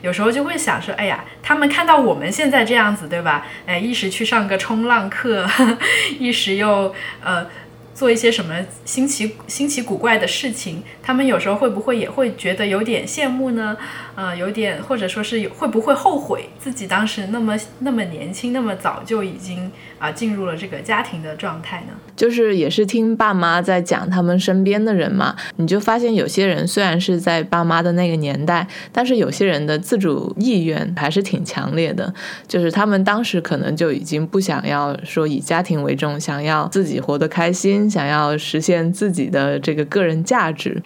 [0.01, 3.47] 有时候就会想说，哎呀，他们看到我们现在这样子，对吧？
[3.67, 5.49] 哎，一时去上个冲浪课，
[6.19, 7.47] 一时又呃。
[7.95, 13.77] 做一些什么新奇新奇古怪的事情，他们有时候会不会也会觉得有点羡慕呢？
[14.17, 19.71] 呃，有点或者说是会不会后悔自己当时那么那么年轻，那么早就已经
[20.03, 21.93] 啊进入了这个家庭的状态呢？
[22.17, 32.13] 就是也是听爸妈在讲他们身边的人嘛，你就发现有些人虽然是在爸妈的那个年代，但是有些人的自主意愿还是挺强烈的，
[32.49, 37.89] 就是他们当时可能就已经不想要说以家庭为重，想要自己活得开心。
[37.89, 40.83] 想要实现自己的这个个人价值，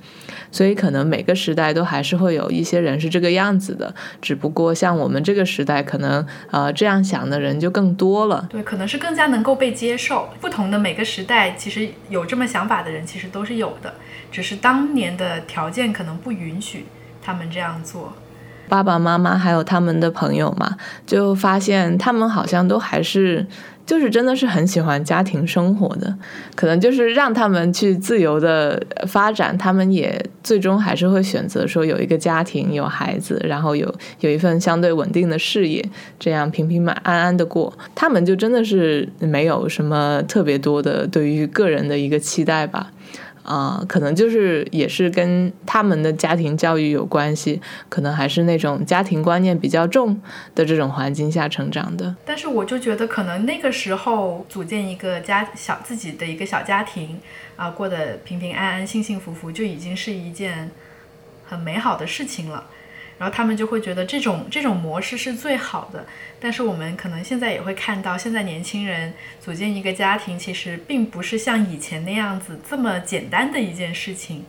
[0.51, 3.95] 所以可能每个时代都还是会有一些人是这个样子的。
[4.21, 8.45] 只不过像我们这个时代，可能呃这样想的人就更多了。
[8.51, 10.29] 对，可能是更更加能够被接受。
[10.41, 13.95] 不同的每个时代，其实有这么想法的人其实都是有的，
[14.33, 16.87] 只是当年的条件可能不允许
[17.23, 18.15] 他们这样做。
[18.69, 23.47] 爸爸妈妈还有他们的朋友嘛，就发现他们好像都还是。
[23.87, 26.13] 就是真的是很喜欢家庭生活的，
[26.57, 37.73] 可能就是让他们去自由的发展，他们也最终还是会选择说有一个家庭，有孩子，然后有有一份相对稳定的事业，这样平平安安的过。
[37.95, 42.91] 他们就真的是没有什么特别多的对于个人的一个期待吧。
[43.47, 50.21] 啊，可能就是也是跟他们的家庭教育有关系，可能还是那种家庭观念比较重
[50.55, 52.15] 的这种环境下成长的。
[52.25, 57.21] 但是我就觉得，可能那个时候组建一个家小自己的一个小家庭
[57.55, 60.71] 啊，过得平平安安、幸幸福福，就已经是一件
[61.47, 62.65] 很美好的事情了。
[63.19, 66.07] 然后他们就会觉得这种这种模式是最好的，
[66.39, 74.45] 但是我们可能现在也会看到，现在年轻人组建一个家庭，其实并不是像以前那样子这么简单的一件事情，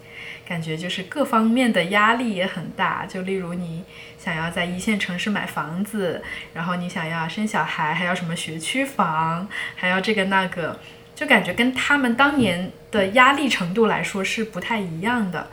[0.45, 3.05] 感觉就是各方面的压力也很大。
[3.05, 3.83] 就例如你
[4.17, 6.21] 想要在一线城市买房子，
[6.53, 10.77] 然后你想要生小孩，还要什么学区房，还要这个那个，
[11.15, 15.47] 就感觉跟他们当年的压力程度来说是不太一样的。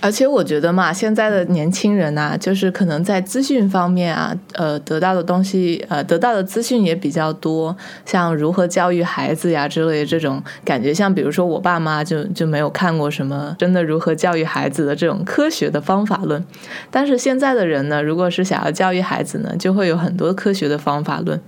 [0.00, 16.44] 而且我觉得嘛，现在的年轻人呐，就是可能在资讯方面啊，呃，得到的东西，呃，得到的资讯也比较多，像如何教育孩子呀之类的这种感觉，像比如说我爸妈就就没有看过什么真的如何教育孩子的这种科学的方法论，
[16.90, 21.40] 但是现在的人呢，如果是想要教育孩子呢，就会有很多科学的方法论，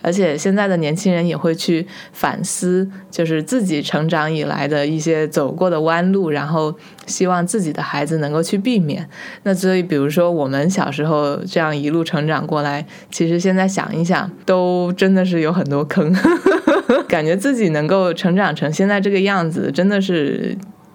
[0.00, 6.72] 而且现在的年轻人也会去反思，就是自己成长以来的一些走过的弯路，然后
[7.06, 7.95] 希望自己的孩。
[7.96, 9.08] 孩子能够去避免，
[9.44, 16.14] 那所以比如说我们小时候这样一路成长过来，其实现在想一想，都真的是有很多坑，
[17.08, 20.54] 感觉自己能够成长成现在这个样子，真的是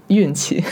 [0.09, 0.63] 运气，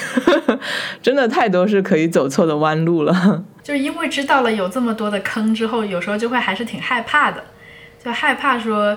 [1.01, 3.43] 真的太多是可以走错的弯路了。
[3.63, 7.43] 就是因为知道了有这么多的坑之后，有时候就会还是挺害怕的，
[8.03, 8.95] 就害怕说。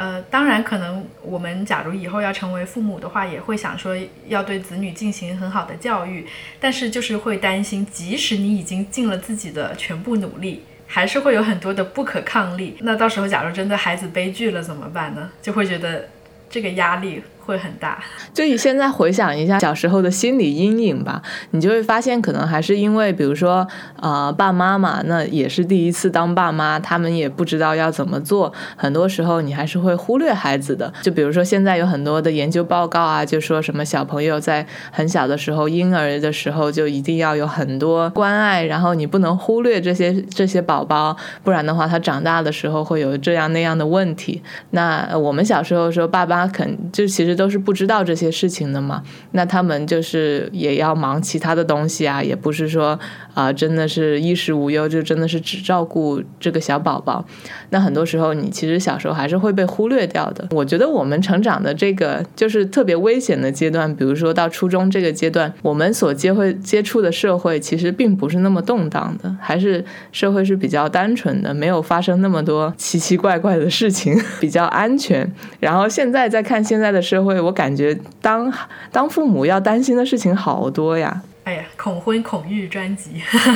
[0.00, 3.94] 呃，当然，可能我们假如以后要成为父母的话，也会想说
[4.28, 6.26] 要对子女进行很好的教育，
[6.58, 12.78] 但是就是会担心，即使你已经尽了自己的全部努力，还是会有很多的不可抗力。
[12.80, 15.30] 那到时候假如真的孩子悲剧了怎么办呢？
[15.42, 16.08] 就会觉得
[16.48, 17.22] 这个压力。
[17.50, 23.66] 会很大， 就你现在回想一下小时候的心理阴影吧，你就会发现，可能还是因为，比如说，
[24.00, 30.92] 呃，爸妈嘛，那也是第一次当爸妈，他们也不知道要怎么做，很多时候你还是会忽略孩子的。
[31.02, 44.40] 就比如说，现在有很多的研究报告啊，就说什么小朋友在很小的时候，婴儿的时候就一定要有很多关爱，然后你不能忽略这些这些宝宝，不然的话，他长大的时候会有这样那样的问题。
[44.70, 47.39] 那我们小时候说，爸爸肯就其实。
[47.40, 49.02] 都是不知道这些事情的嘛。
[49.32, 53.00] 那他们就是也要忙其他的东西啊，也不是说
[53.32, 57.24] 啊，真的是衣食无忧，就真的是只照顾这个小宝宝。
[57.70, 60.46] 那很多时候，你其实小时候还是会被忽略掉的。
[60.50, 69.82] 我觉得我们成长的这个就是特别危险的阶段，比如说到初中这个阶段，我们所接会接触的社会其实并不是那么动荡的，还是
[70.12, 75.26] 社会是比较单纯的，没有发生那么多奇奇怪怪的事情， 比较安全。
[75.60, 78.50] 然后现在再看现在的社会，我感觉当
[78.90, 81.22] 当父母要担心的事情好多呀。
[81.42, 83.12] 哎呀，恐婚恐育专辑。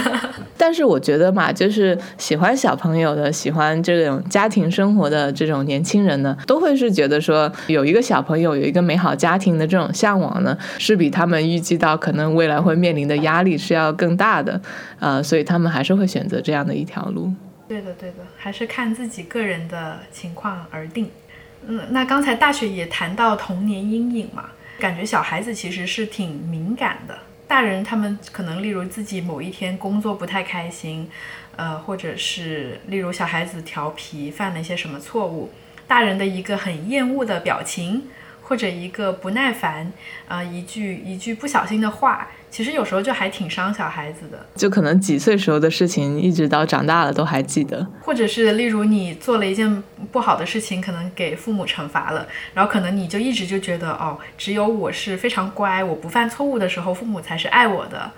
[0.56, 14.60] 但是我觉得嘛，就是喜欢小朋友的、喜欢这种家庭生活的这种年轻人呢，都会是觉得说有一个小朋友、有一个美好家庭的这种向往呢，是比他们预计到可能未来会面临的压力是要更大的。
[14.98, 17.30] 呃，所以他们还是会选择这样的一条路。
[17.68, 21.08] 对的，对的，还是看自己个人的情况而定。
[21.66, 27.18] 嗯，那刚才大雪也谈到童年阴影嘛，感觉小孩子其实是挺敏感的。
[27.46, 31.08] 大人他们可能，例如自己某一天工作不太开心，
[31.56, 35.50] 呃，或者是例如小孩子调皮犯了一些什么错误，
[35.86, 38.04] 大人的一个很厌恶的表情，
[38.44, 39.92] 或者一个不耐烦，
[40.28, 42.28] 呃，一句一句不小心的话。
[42.50, 47.84] 其实有时候就还挺伤小孩子的，就可能几岁时候的事情，一直到长大了都还记得。
[48.00, 49.82] 或者是例如你做了一件
[50.12, 58.12] 不好的事情，可能给父母惩罚了，然后可能你就一直就觉得，哦，只有我是非常乖，我不犯错误的时候，父母才是爱我的。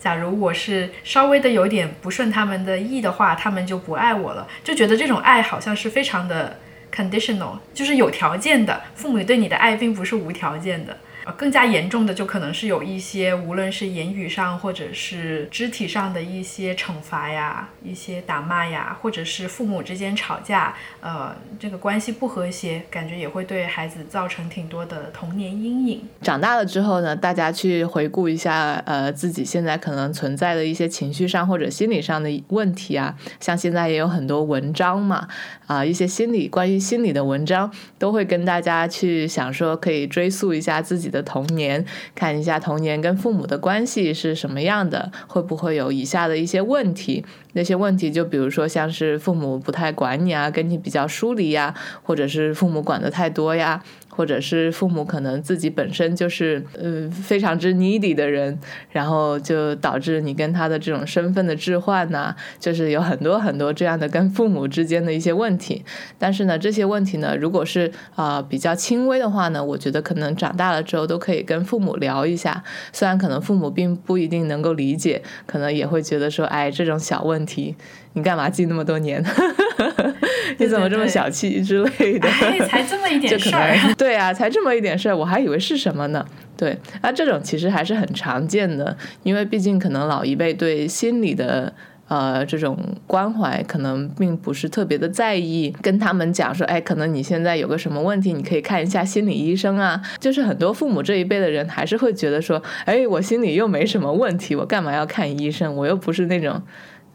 [0.00, 6.58] 假如我是稍微的有点不顺他们的意的话，他们就不爱我了，就觉得这种爱好像是非常的
[6.96, 10.96] conditional，就是有条件的，父母对你的爱并不是无条件的。
[11.26, 26.08] 呃，更加严重的就可能是有一些，无论是言语上或者是肢体上的一些惩罚呀，一些打骂呀，或者是父母之间吵架，呃，这个关系不和谐，感觉也会对孩子造成挺多的童年阴影。
[26.22, 35.26] 长大了之后呢，大家去回顾一下，呃，自己现在可能存在的一些情绪上或者心理上的问题啊，像现在也有很多文章嘛，
[35.66, 37.68] 啊，一些心理关于心理的文章，
[37.98, 41.15] 都会跟大家去想说，可以追溯一下自己的。
[41.16, 47.24] 的童年，看一下童年跟父母的关系是什么样的，会不会有以下的一些问题？
[47.54, 53.82] 那些问题就比如说像是父母不太管你啊，跟你比较疏离呀，或者是父母管的太多呀。
[54.16, 58.58] 或者是父母可能自己本身就是呃非常之 needy 的人，
[58.90, 65.84] 然后就导致你跟他的这种身份的置换呐，就是有很多很多这样的跟父母之间的一些问题。
[66.18, 72.64] 但是呢，这些问题呢，如果是啊比较轻微的话呢，我觉得可能长大了之后都可以跟父母聊一下。
[72.92, 77.76] 虽然可能父母并不一定能够理解，可能也会觉得说，哎，这种小问题。
[78.14, 79.22] 你干嘛记那么多年？
[80.58, 82.28] 你怎么这么小气之类的？
[82.66, 83.76] 才这么一点 事儿。
[83.96, 86.24] 对啊，才这么一点事儿，我还以为是什么呢？
[86.56, 91.70] 对，那这种其实还是很常见的，因为毕竟可能老一辈对心理的
[92.08, 95.74] 呃这种关怀，可能并不是特别的在意。
[95.82, 100.00] 跟他们讲说，哎，可能你现在有个什么问题，你可以看一下心理医生啊。
[100.18, 105.76] 就是很多父母这一辈的人还是会觉得说，哎，我心里又没什么问题，我干嘛要看医生？
[105.76, 106.62] 我又不是那种。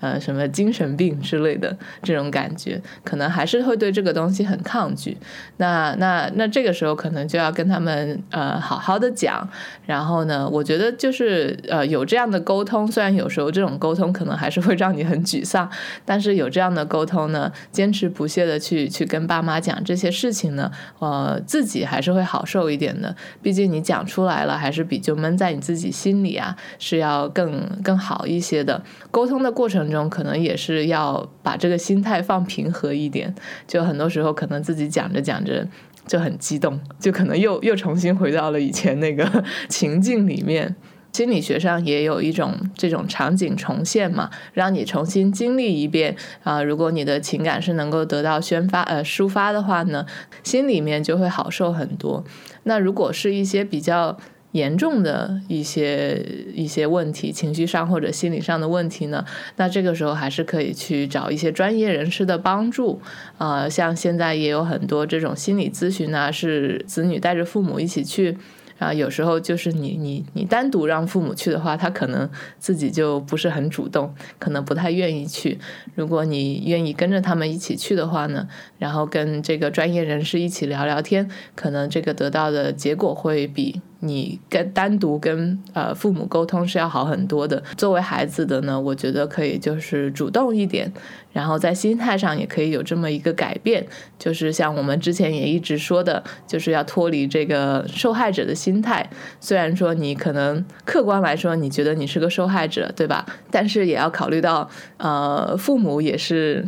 [0.01, 5.15] 呃，什么精神病之类的这种感觉，可能还是会对这个东西很抗拒。
[5.57, 9.47] 那那那这个时候可能就要跟他们呃好好的讲。
[9.85, 15.69] 然后呢，我觉得就是呃有这样的沟通，虽然有时候这种沟通可能还是会让你很沮丧，
[16.03, 23.15] 但是有这样的沟通呢，坚持不懈的去去跟爸妈讲这些事情呢，呃，自己还是会好受一点的。
[23.43, 28.81] 毕竟你讲出来了，还是比就闷在你自己心里啊，是要更更好一些的。
[29.11, 29.90] 沟通的过程。
[29.91, 33.33] 中可能也是要把这个心态放平和一点，
[33.67, 35.67] 就很多时候可能自己讲着讲着
[36.07, 40.75] 就很激动，就可能又又重新回到了以前那个 情境里面。
[41.13, 46.63] 心理学上也有一种这种场景重现嘛，让你重新经历一遍啊。
[46.63, 50.05] 如果你的情感是能够得到宣发呃抒发的话呢，
[50.41, 52.23] 心里面就会好受很多。
[52.63, 54.17] 那如果是一些比较。
[54.51, 59.25] 严重的一些一些问题，情绪上或者心理上的问题呢，
[59.55, 63.01] 那这个时候还是可以去找一些专业人士的帮助。
[63.37, 68.37] 啊，像现在也有很多这种心理咨询啊，是子女带着父母一起去。
[68.77, 72.27] 啊，有时候就是你你你单独让父母去的话，他可能
[72.57, 75.59] 自己就不是很主动，可能不太愿意去。
[75.93, 78.47] 如果你愿意跟着他们一起去的话呢，
[78.79, 83.81] 然后跟这个专业人士一起聊聊天，可能这个得到的结果会比。
[84.01, 87.63] 你跟单独跟呃父母沟通是要好很多的。
[87.77, 90.91] 作为孩子的呢，我觉得可以就是主动一点，
[91.31, 93.85] 然后在心态上也可以有这么一个改变，
[94.19, 99.09] 就是像我们之前也一直说的，就是要脱离这个受害者的心态。
[99.39, 103.25] 虽然说你可能客观来说你觉得你是个受害者，对吧？
[103.49, 106.67] 但是也要考虑到，呃，父母也是。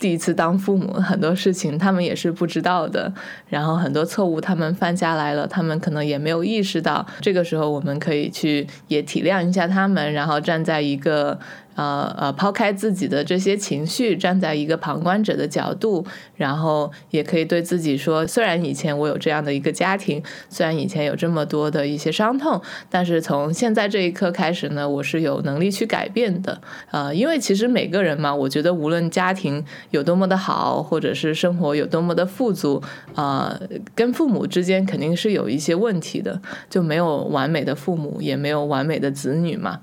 [0.00, 3.12] 第一次当父母，很多事情他们也是不知道的，
[3.48, 7.06] 然后很多错误他们犯下来了，他们可能也没有意识到。
[7.20, 11.38] 这个时候，我们可以去也体谅一下他们，然后站在一个。
[11.74, 16.04] 呃呃，抛开自己的这些情绪，站在一个旁观者的角度，
[16.36, 22.60] 然后也可以对自己说：虽然以前我有这样的一个家庭，虽然以前有这么多的一些伤痛，
[22.90, 26.60] 但是从现在这一刻开始呢，我是有能力去改变的。
[26.90, 32.82] 呃，因为其实每个人嘛，我觉得无论家庭有多么的好，或者是生活有多么的富足，
[33.14, 33.58] 啊，
[33.94, 39.80] 跟父母之间肯定是有一些问题的，就没有完美的父母，也没有完美的子女嘛。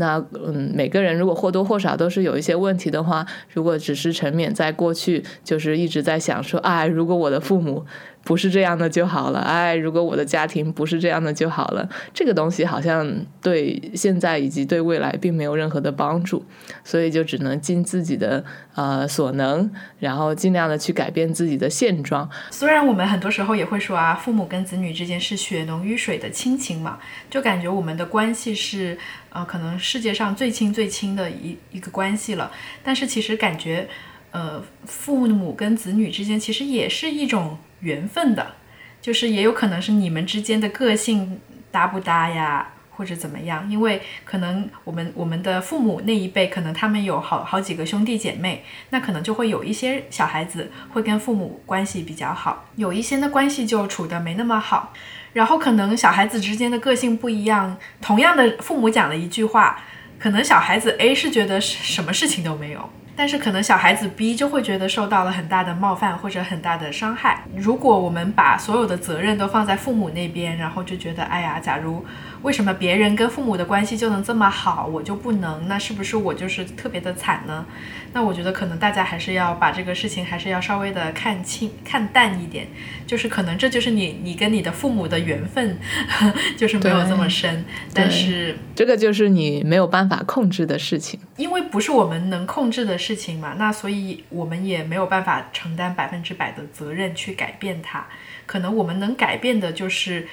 [0.00, 3.24] 那嗯，每个人如果或多或少都是有一些问题的话，
[3.54, 7.84] 如果只是沉湎在过去，就是一直在想说，哎，如果我的父母。
[8.22, 13.10] 不是这样的就好了，哎，如果我的家庭不是这样的就好了，这个东西好像
[13.40, 16.44] 对现在以及对未来并没有任何的帮助，
[16.84, 18.44] 所以就只能尽自己的
[18.74, 19.68] 呃所能，
[19.98, 22.28] 然后尽量的去改变自己的现状。
[22.50, 26.98] 虽然我们很多时候也会说啊，父母跟子女之间是血浓于水的亲情嘛，
[27.30, 28.96] 就感觉我们的关系是
[29.30, 32.52] 呃可能世界上最亲最亲的一一个关系了，
[32.84, 33.88] 但是其实感觉
[34.30, 37.56] 呃父母跟子女之间其实也是一种。
[37.80, 38.54] 缘分的，
[39.00, 43.68] 就是也有可能是你们之间的个性搭不搭呀，或者怎么样？
[43.70, 54.92] 因为可能我们我们的父母那一辈，可能他们有好好几个兄弟姐妹，那可能就会有一些小孩子会跟父母关系比较好，有一些呢关系就处的没那么好。
[55.32, 59.80] 然后可能小孩子之间的个性不一样，同样的父母讲了一句话，
[60.18, 62.90] 可能小孩子 A 是觉得什么事情都没有。
[63.20, 67.44] 但是可能小孩子 B 就会觉得受到了很大的冒犯或者很大的伤害。
[67.54, 72.02] 如果我们把所有的责任都放在父母那边，然后就觉得，哎呀，假如。
[72.42, 75.68] 为什么别人跟父母的关系就能这么好，我就不能？
[75.68, 77.66] 那是不是我就是特别的惨呢？
[78.12, 82.66] 那我觉得可能大家还是要把这个事情还是要稍微的看清、看淡一点。
[83.06, 85.78] 就是可能这就是你你跟你的父母的缘分，
[86.56, 87.64] 就是没有这么深。
[87.92, 93.54] 但是这个就是你没有办法控制的事情，因为不是我们能控制的事情嘛。
[93.58, 98.06] 那所以我们也没有办法承担百分之百的责任去改变它。
[98.46, 100.26] 可能我们能改变的就是。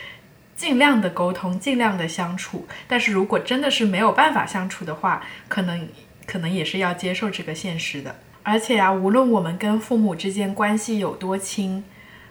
[0.58, 2.68] 尽量的沟通，尽量的相处。
[2.88, 5.88] 但是如果真的是没有办法相处的话，可能
[6.26, 8.14] 可能也是要接受这个现实的。
[8.44, 11.84] 而且啊，无论我们跟父母之间关系有多亲，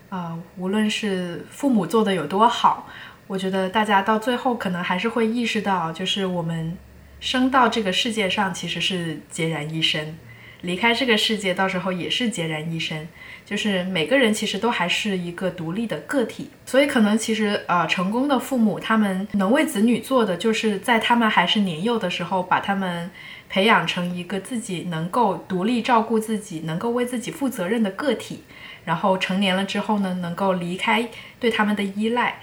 [0.08, 2.88] 啊，无论是父母做的有多好，
[3.26, 6.76] 我觉得大家到最后可能还是会意识到，就是我们
[7.20, 10.18] 生到这个世界上其实是孑然一身。
[10.62, 13.06] 离开这个世界，到时候也是孑然一身。
[13.46, 23.08] 就是每个人其实都还是一个独立的个体，所以可能其实呃，成功的父母他们能为子女做的，就是在他们还是年幼的时候，把他们
[23.48, 28.42] 培养成一个自己能够独立照顾自己、能够为自己负责任的个体。
[28.84, 31.08] 然后成年了之后呢，能够离开
[31.40, 32.40] 对他们的依赖。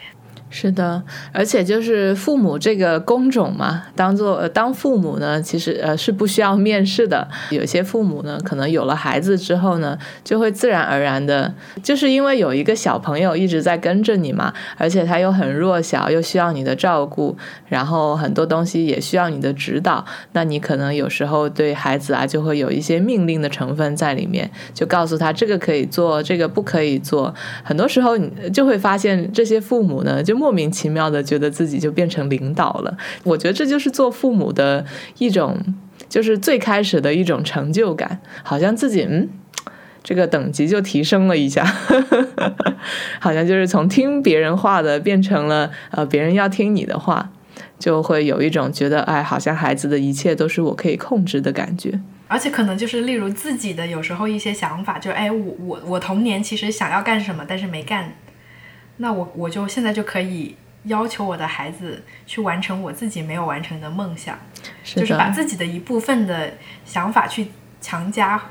[0.56, 1.02] 是的，
[1.32, 7.28] 而且就是父母这个工种嘛，当做呃当父母呢，其实呃是不需要面试的。
[7.50, 11.52] 有些父母呢，可能有了孩子之后呢，就会自然而然的，
[11.82, 17.36] 就是因为有一个小朋友一直在跟着你嘛，而且他又很弱小，又需要你的照顾，
[17.68, 20.06] 然后很多东西也需要你的指导。
[20.34, 27.34] 那你可能有时候对孩子啊，就会有一些命令的成分在里面，就告诉他这个可以做，这个不可以做。
[27.64, 34.86] 很多时候你就会发现，这些父母呢，就莫名其妙的觉得自己就变成领导了，我觉得这就是做父母的
[35.20, 35.58] 一种，
[36.10, 39.30] 就是最开始的一种成就感，好像自己嗯，
[40.04, 41.64] 这个等级就提升了一下，
[43.22, 47.30] 好像就是从听别人话的变成了呃别人要听你的话，
[47.80, 58.12] 就会有一种觉得哎，好像孩子的一切都是我可以控制的感觉，而且可能就是例如自己的有时候一些想法，就哎我我我童年其实想要干什么，但是没干。
[59.04, 64.40] 那我我就现在就可以要求我的孩子去完成我自己没有完成的梦想，
[64.86, 66.54] 就是把自己的一部分的
[66.86, 67.48] 想法去
[67.82, 68.42] 强加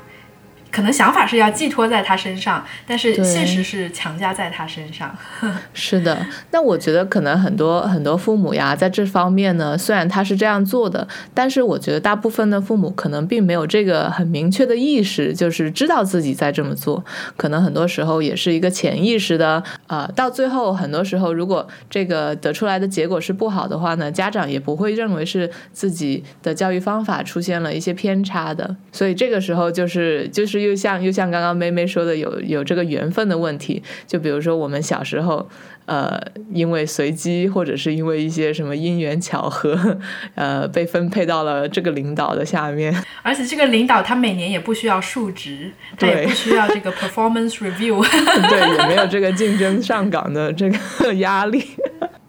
[0.73, 5.15] 可能想法是要寄托在他身上，但是现实是强加在他身上。
[5.71, 17.05] 是的，那我觉得可能很多很多父母呀，在这方面呢，虽然他是这样做的，但是我觉得大部分的父母可能并没有这个很明确的意识，就是知道自己在这么做。
[17.37, 28.75] 可能很多时候也是一个潜意识的，呃，到最后很多时候，如果这个得出来的结果是不好的话呢，家长也不会认为是自己的教育方法出现了一些偏差的。
[28.91, 30.62] 所以这个时候就是就是。
[30.63, 33.83] 又像又像刚刚妹妹说的，有有这个缘分的问题。
[34.07, 35.47] 就比如说我们小时候，
[35.85, 36.19] 呃，
[36.51, 39.97] 因为随机或者是因为一些什么因缘巧合，
[40.35, 42.95] 呃，被分配到了这个领导的下面。
[43.21, 48.01] 而且这个领导他每年也不需要述职，他也不需要这个 performance review，
[48.49, 51.63] 对，也没有这个竞争上岗的这个压力。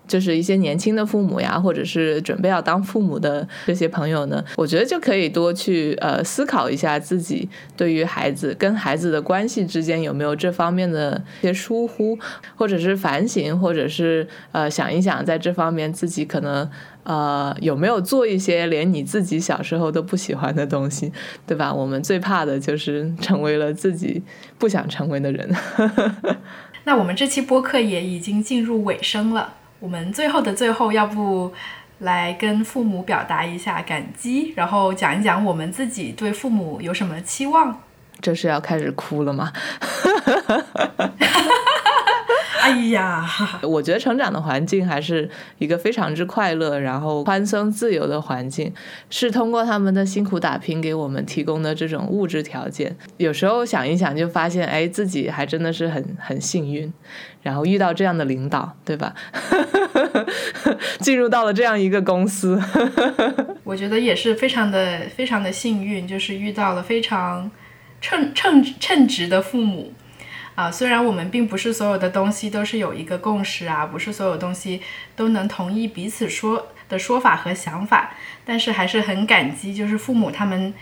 [0.06, 12.18] 就是一些年轻的父母呀，或者是准备要当父母的这些朋友呢，我觉得就可以多去呃思考一下自己对于孩子跟孩子的关系之间有没有这方面的一些疏忽，
[12.54, 16.68] 或者是反省，或者是呃想一想在这方面自己可能
[17.04, 21.10] 呃有没有做一些连你自己小时候都不喜欢的东西，
[21.46, 21.72] 对吧？
[21.72, 24.22] 我们最怕的就是成为了自己
[24.58, 25.50] 不想成为的人。
[26.84, 29.54] 那我们这期播客也已经进入尾声了。
[29.84, 31.52] 我们最后的最后，要不
[31.98, 37.82] 来跟父母表达一下感激，然后讲一讲我们自己对父母有什么期望。
[38.18, 39.52] 这是要开始哭了吗？
[42.64, 43.28] 哎呀，
[43.62, 48.72] 我觉得成长的环境还是一个非常之快乐，然后宽松自由的环境，
[49.10, 52.96] 是通过他们的辛苦打拼给我们提供的这种物质条件。
[53.18, 56.90] 有时候想一想，就发现，哎，自己还真的是很很幸运，
[57.42, 59.14] 然后遇到这样的领导，对吧？
[61.00, 62.58] 进入到了这样一个公司，
[63.62, 67.50] 我觉得也是非常的非常的幸运，就是遇到了非常
[68.00, 69.92] 称称称职的父母。
[70.54, 74.80] 啊，虽然我们并不是所有的东西都是有一个共识啊，不是所有东西
[75.16, 80.72] 都能同意彼此说的说法和想法，但是还是很感激，就是父母他们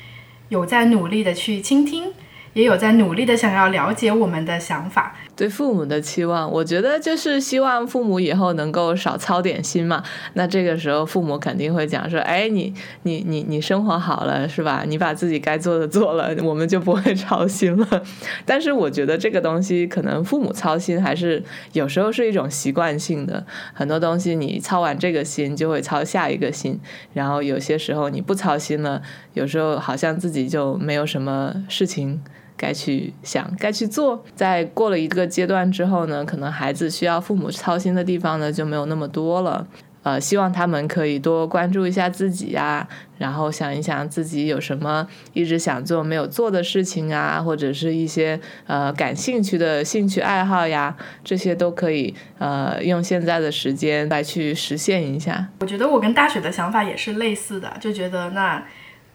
[0.49, 2.13] 有在努力的去倾听。
[2.55, 10.01] 也有在努力的想要了解我们的想法，对父母的期望，我觉得就是希望父母以后能够少操点心嘛。
[10.35, 12.73] 那这个时候父母肯定会讲说：“哎，你
[13.03, 14.85] 你你你生活好了是吧？
[14.87, 18.03] 你把自己该做的做了，我们就不会操心了。”
[18.47, 26.79] 但是我觉得这个东西可能父母操心还是有时候是一种习惯性的，很多东西你操完这个心就会操下一个心，
[27.15, 29.03] 然后有些时候你不操心了，
[29.35, 32.23] 有时候好像自己就没有什么事情。
[32.57, 34.25] 该去想，该去做。
[34.35, 39.67] 在过了一个阶段之后呢，可能孩子需要父母操心的地方呢就没有那么多了。
[40.05, 42.89] 呃，希望他们可以多关注一下自己呀，
[43.19, 55.47] 然后想一想自己有什么一直想做没有做的事情啊，或者是一些呃感兴趣的兴趣爱好呀，这些都可以呃用现在的时间来去实现一下。
[55.61, 58.61] 我觉得我跟大雪的想法也是类似的，就觉得那。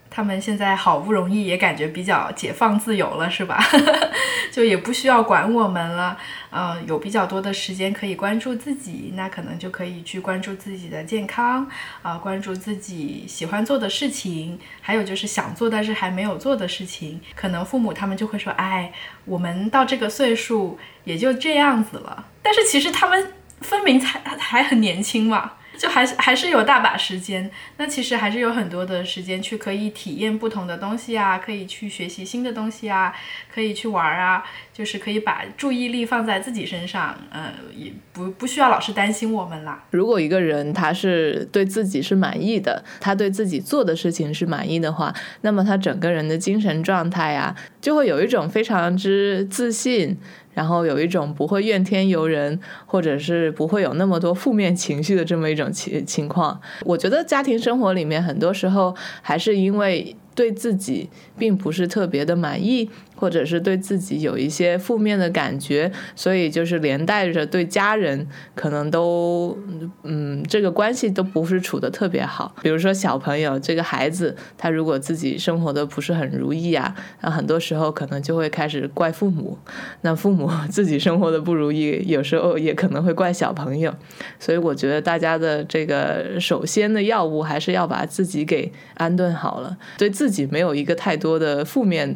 [0.10, 3.64] 他们现在好不容易也感觉比较解放自由了，是吧？
[4.52, 6.18] 就也不需要管我们了，
[6.50, 11.68] 嗯，有比较多的时间可以关注自己，那可能就可以去关注自己的健康，
[12.02, 17.22] 啊，关注自己喜欢做的事情，还有就是想做但是还没有做的事情。
[17.36, 18.92] 可能父母他们就会说，哎，
[19.26, 25.52] 我们到这个岁数也就这样子了，但是其实他们分明才还很年轻嘛。
[25.78, 33.14] 就还是还是有大把时间，那其实还是有很多的时间去可以体验不同的东西啊，可以去学习新的东西啊，
[33.54, 39.84] 可以去玩啊，就是可以把注意力放在自己身上，呃，也不不需要老是担心我们啦。
[39.92, 50.18] 如果一个人他是对自己是满意的，他对自己做的事情是满意的话，那么他整个人的精神状态啊，就会有一种非常之自信。
[50.58, 56.60] 然后有一种不会怨天尤人，或者是不会有那么多负面情绪的这么一种情情况。
[56.84, 62.90] 我觉得家庭生活里面很多时候还是因为对自己并不是特别的满意。
[63.18, 69.58] 或者是对自己有一些负面的感觉，所以就是连带着对家人可能都，
[70.04, 72.56] 嗯，这个关系都不是处的特别好。
[72.62, 79.58] 比如说小朋友这个孩子，他如果自己生活的不是很如意啊，那很多时候可能就会开始怪父母。
[80.02, 83.94] 那父母自己生活的不如意，有时候也可能会怪小朋友。
[84.40, 92.16] 所以我觉得大家的这个首先的药物还是要把自己给安顿好了，对自己没有一个太多的负面。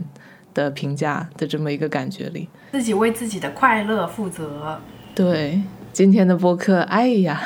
[0.53, 4.79] 的评价的这么一个感觉里，自己为自己的快乐负责。
[5.13, 7.41] 对今天的播客，哎呀，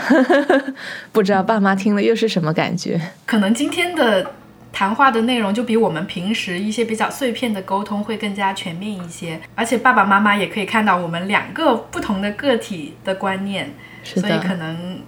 [1.12, 3.02] 不知道爸妈听了又是什么感觉？
[3.26, 4.32] 可能今天的
[4.72, 15.00] 谈话的内容就比我们平时一些比较碎片的沟通会更加全面一些，而且爸爸妈妈也可以看到我们两个不同的个体的观念，所以可能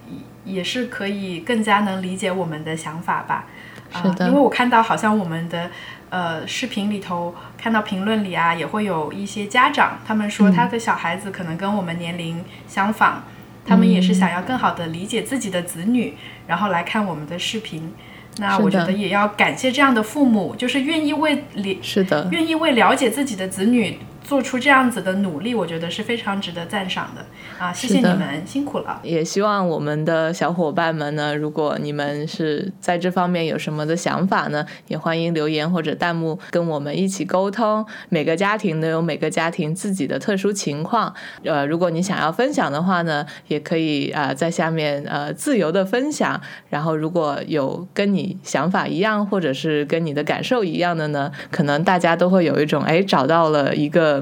[0.44, 3.46] 也是可以更加能理解我们的想法吧。
[3.94, 5.70] 啊，因为我看到好像我们的
[6.10, 13.24] 呃视频里头看到评论里啊，也会有一些家长，他们说他的小孩子可能跟我们年龄相仿，
[13.66, 16.16] 他们也是想要更好的理解自己的子女，
[16.48, 17.94] 然后来看我们的视频。
[18.40, 23.98] 那我觉得也要感谢这样的父母，就是愿意为理是的，愿意为了解自己的子女。
[24.28, 27.26] 做出这样子的努力，我觉得是非常值得赞赏的
[27.58, 27.72] 啊！
[27.72, 29.00] 谢谢你们辛苦了。
[29.02, 37.86] 也希望我们的小伙伴们呢，如果你们是在这方面有什么的想法呢，也欢迎留言或者弹幕跟我们一起沟通。
[38.10, 41.14] 每个家庭都有每个家庭自己的特殊情况，
[41.46, 46.42] 呃，如果你想要分享的话呢，也可以啊在下面呃自由的分享。
[46.70, 54.17] 然后如果有跟你想法一样，或者是跟你的感受一样的呢，可能大家都会有一种哎找到了一个。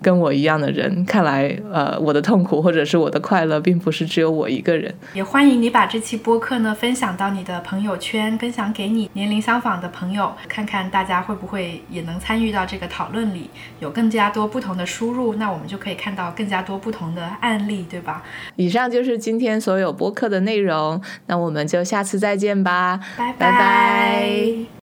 [0.00, 4.94] 跟我一样的人，看来呃，我的痛苦或者是我的快乐，并不是只有我一个人。
[5.14, 18.22] 也欢迎你把这期播客呢分享到你的朋友圈，分享给你年龄相仿的朋友，看看大家会不会也能参与到这个讨论里，有更加多不同的输入，那我们就可以看到更加多不同的案例，对吧？
[18.56, 24.68] 以上就是今天所有播客的内容，那我们就下次再见吧，拜拜。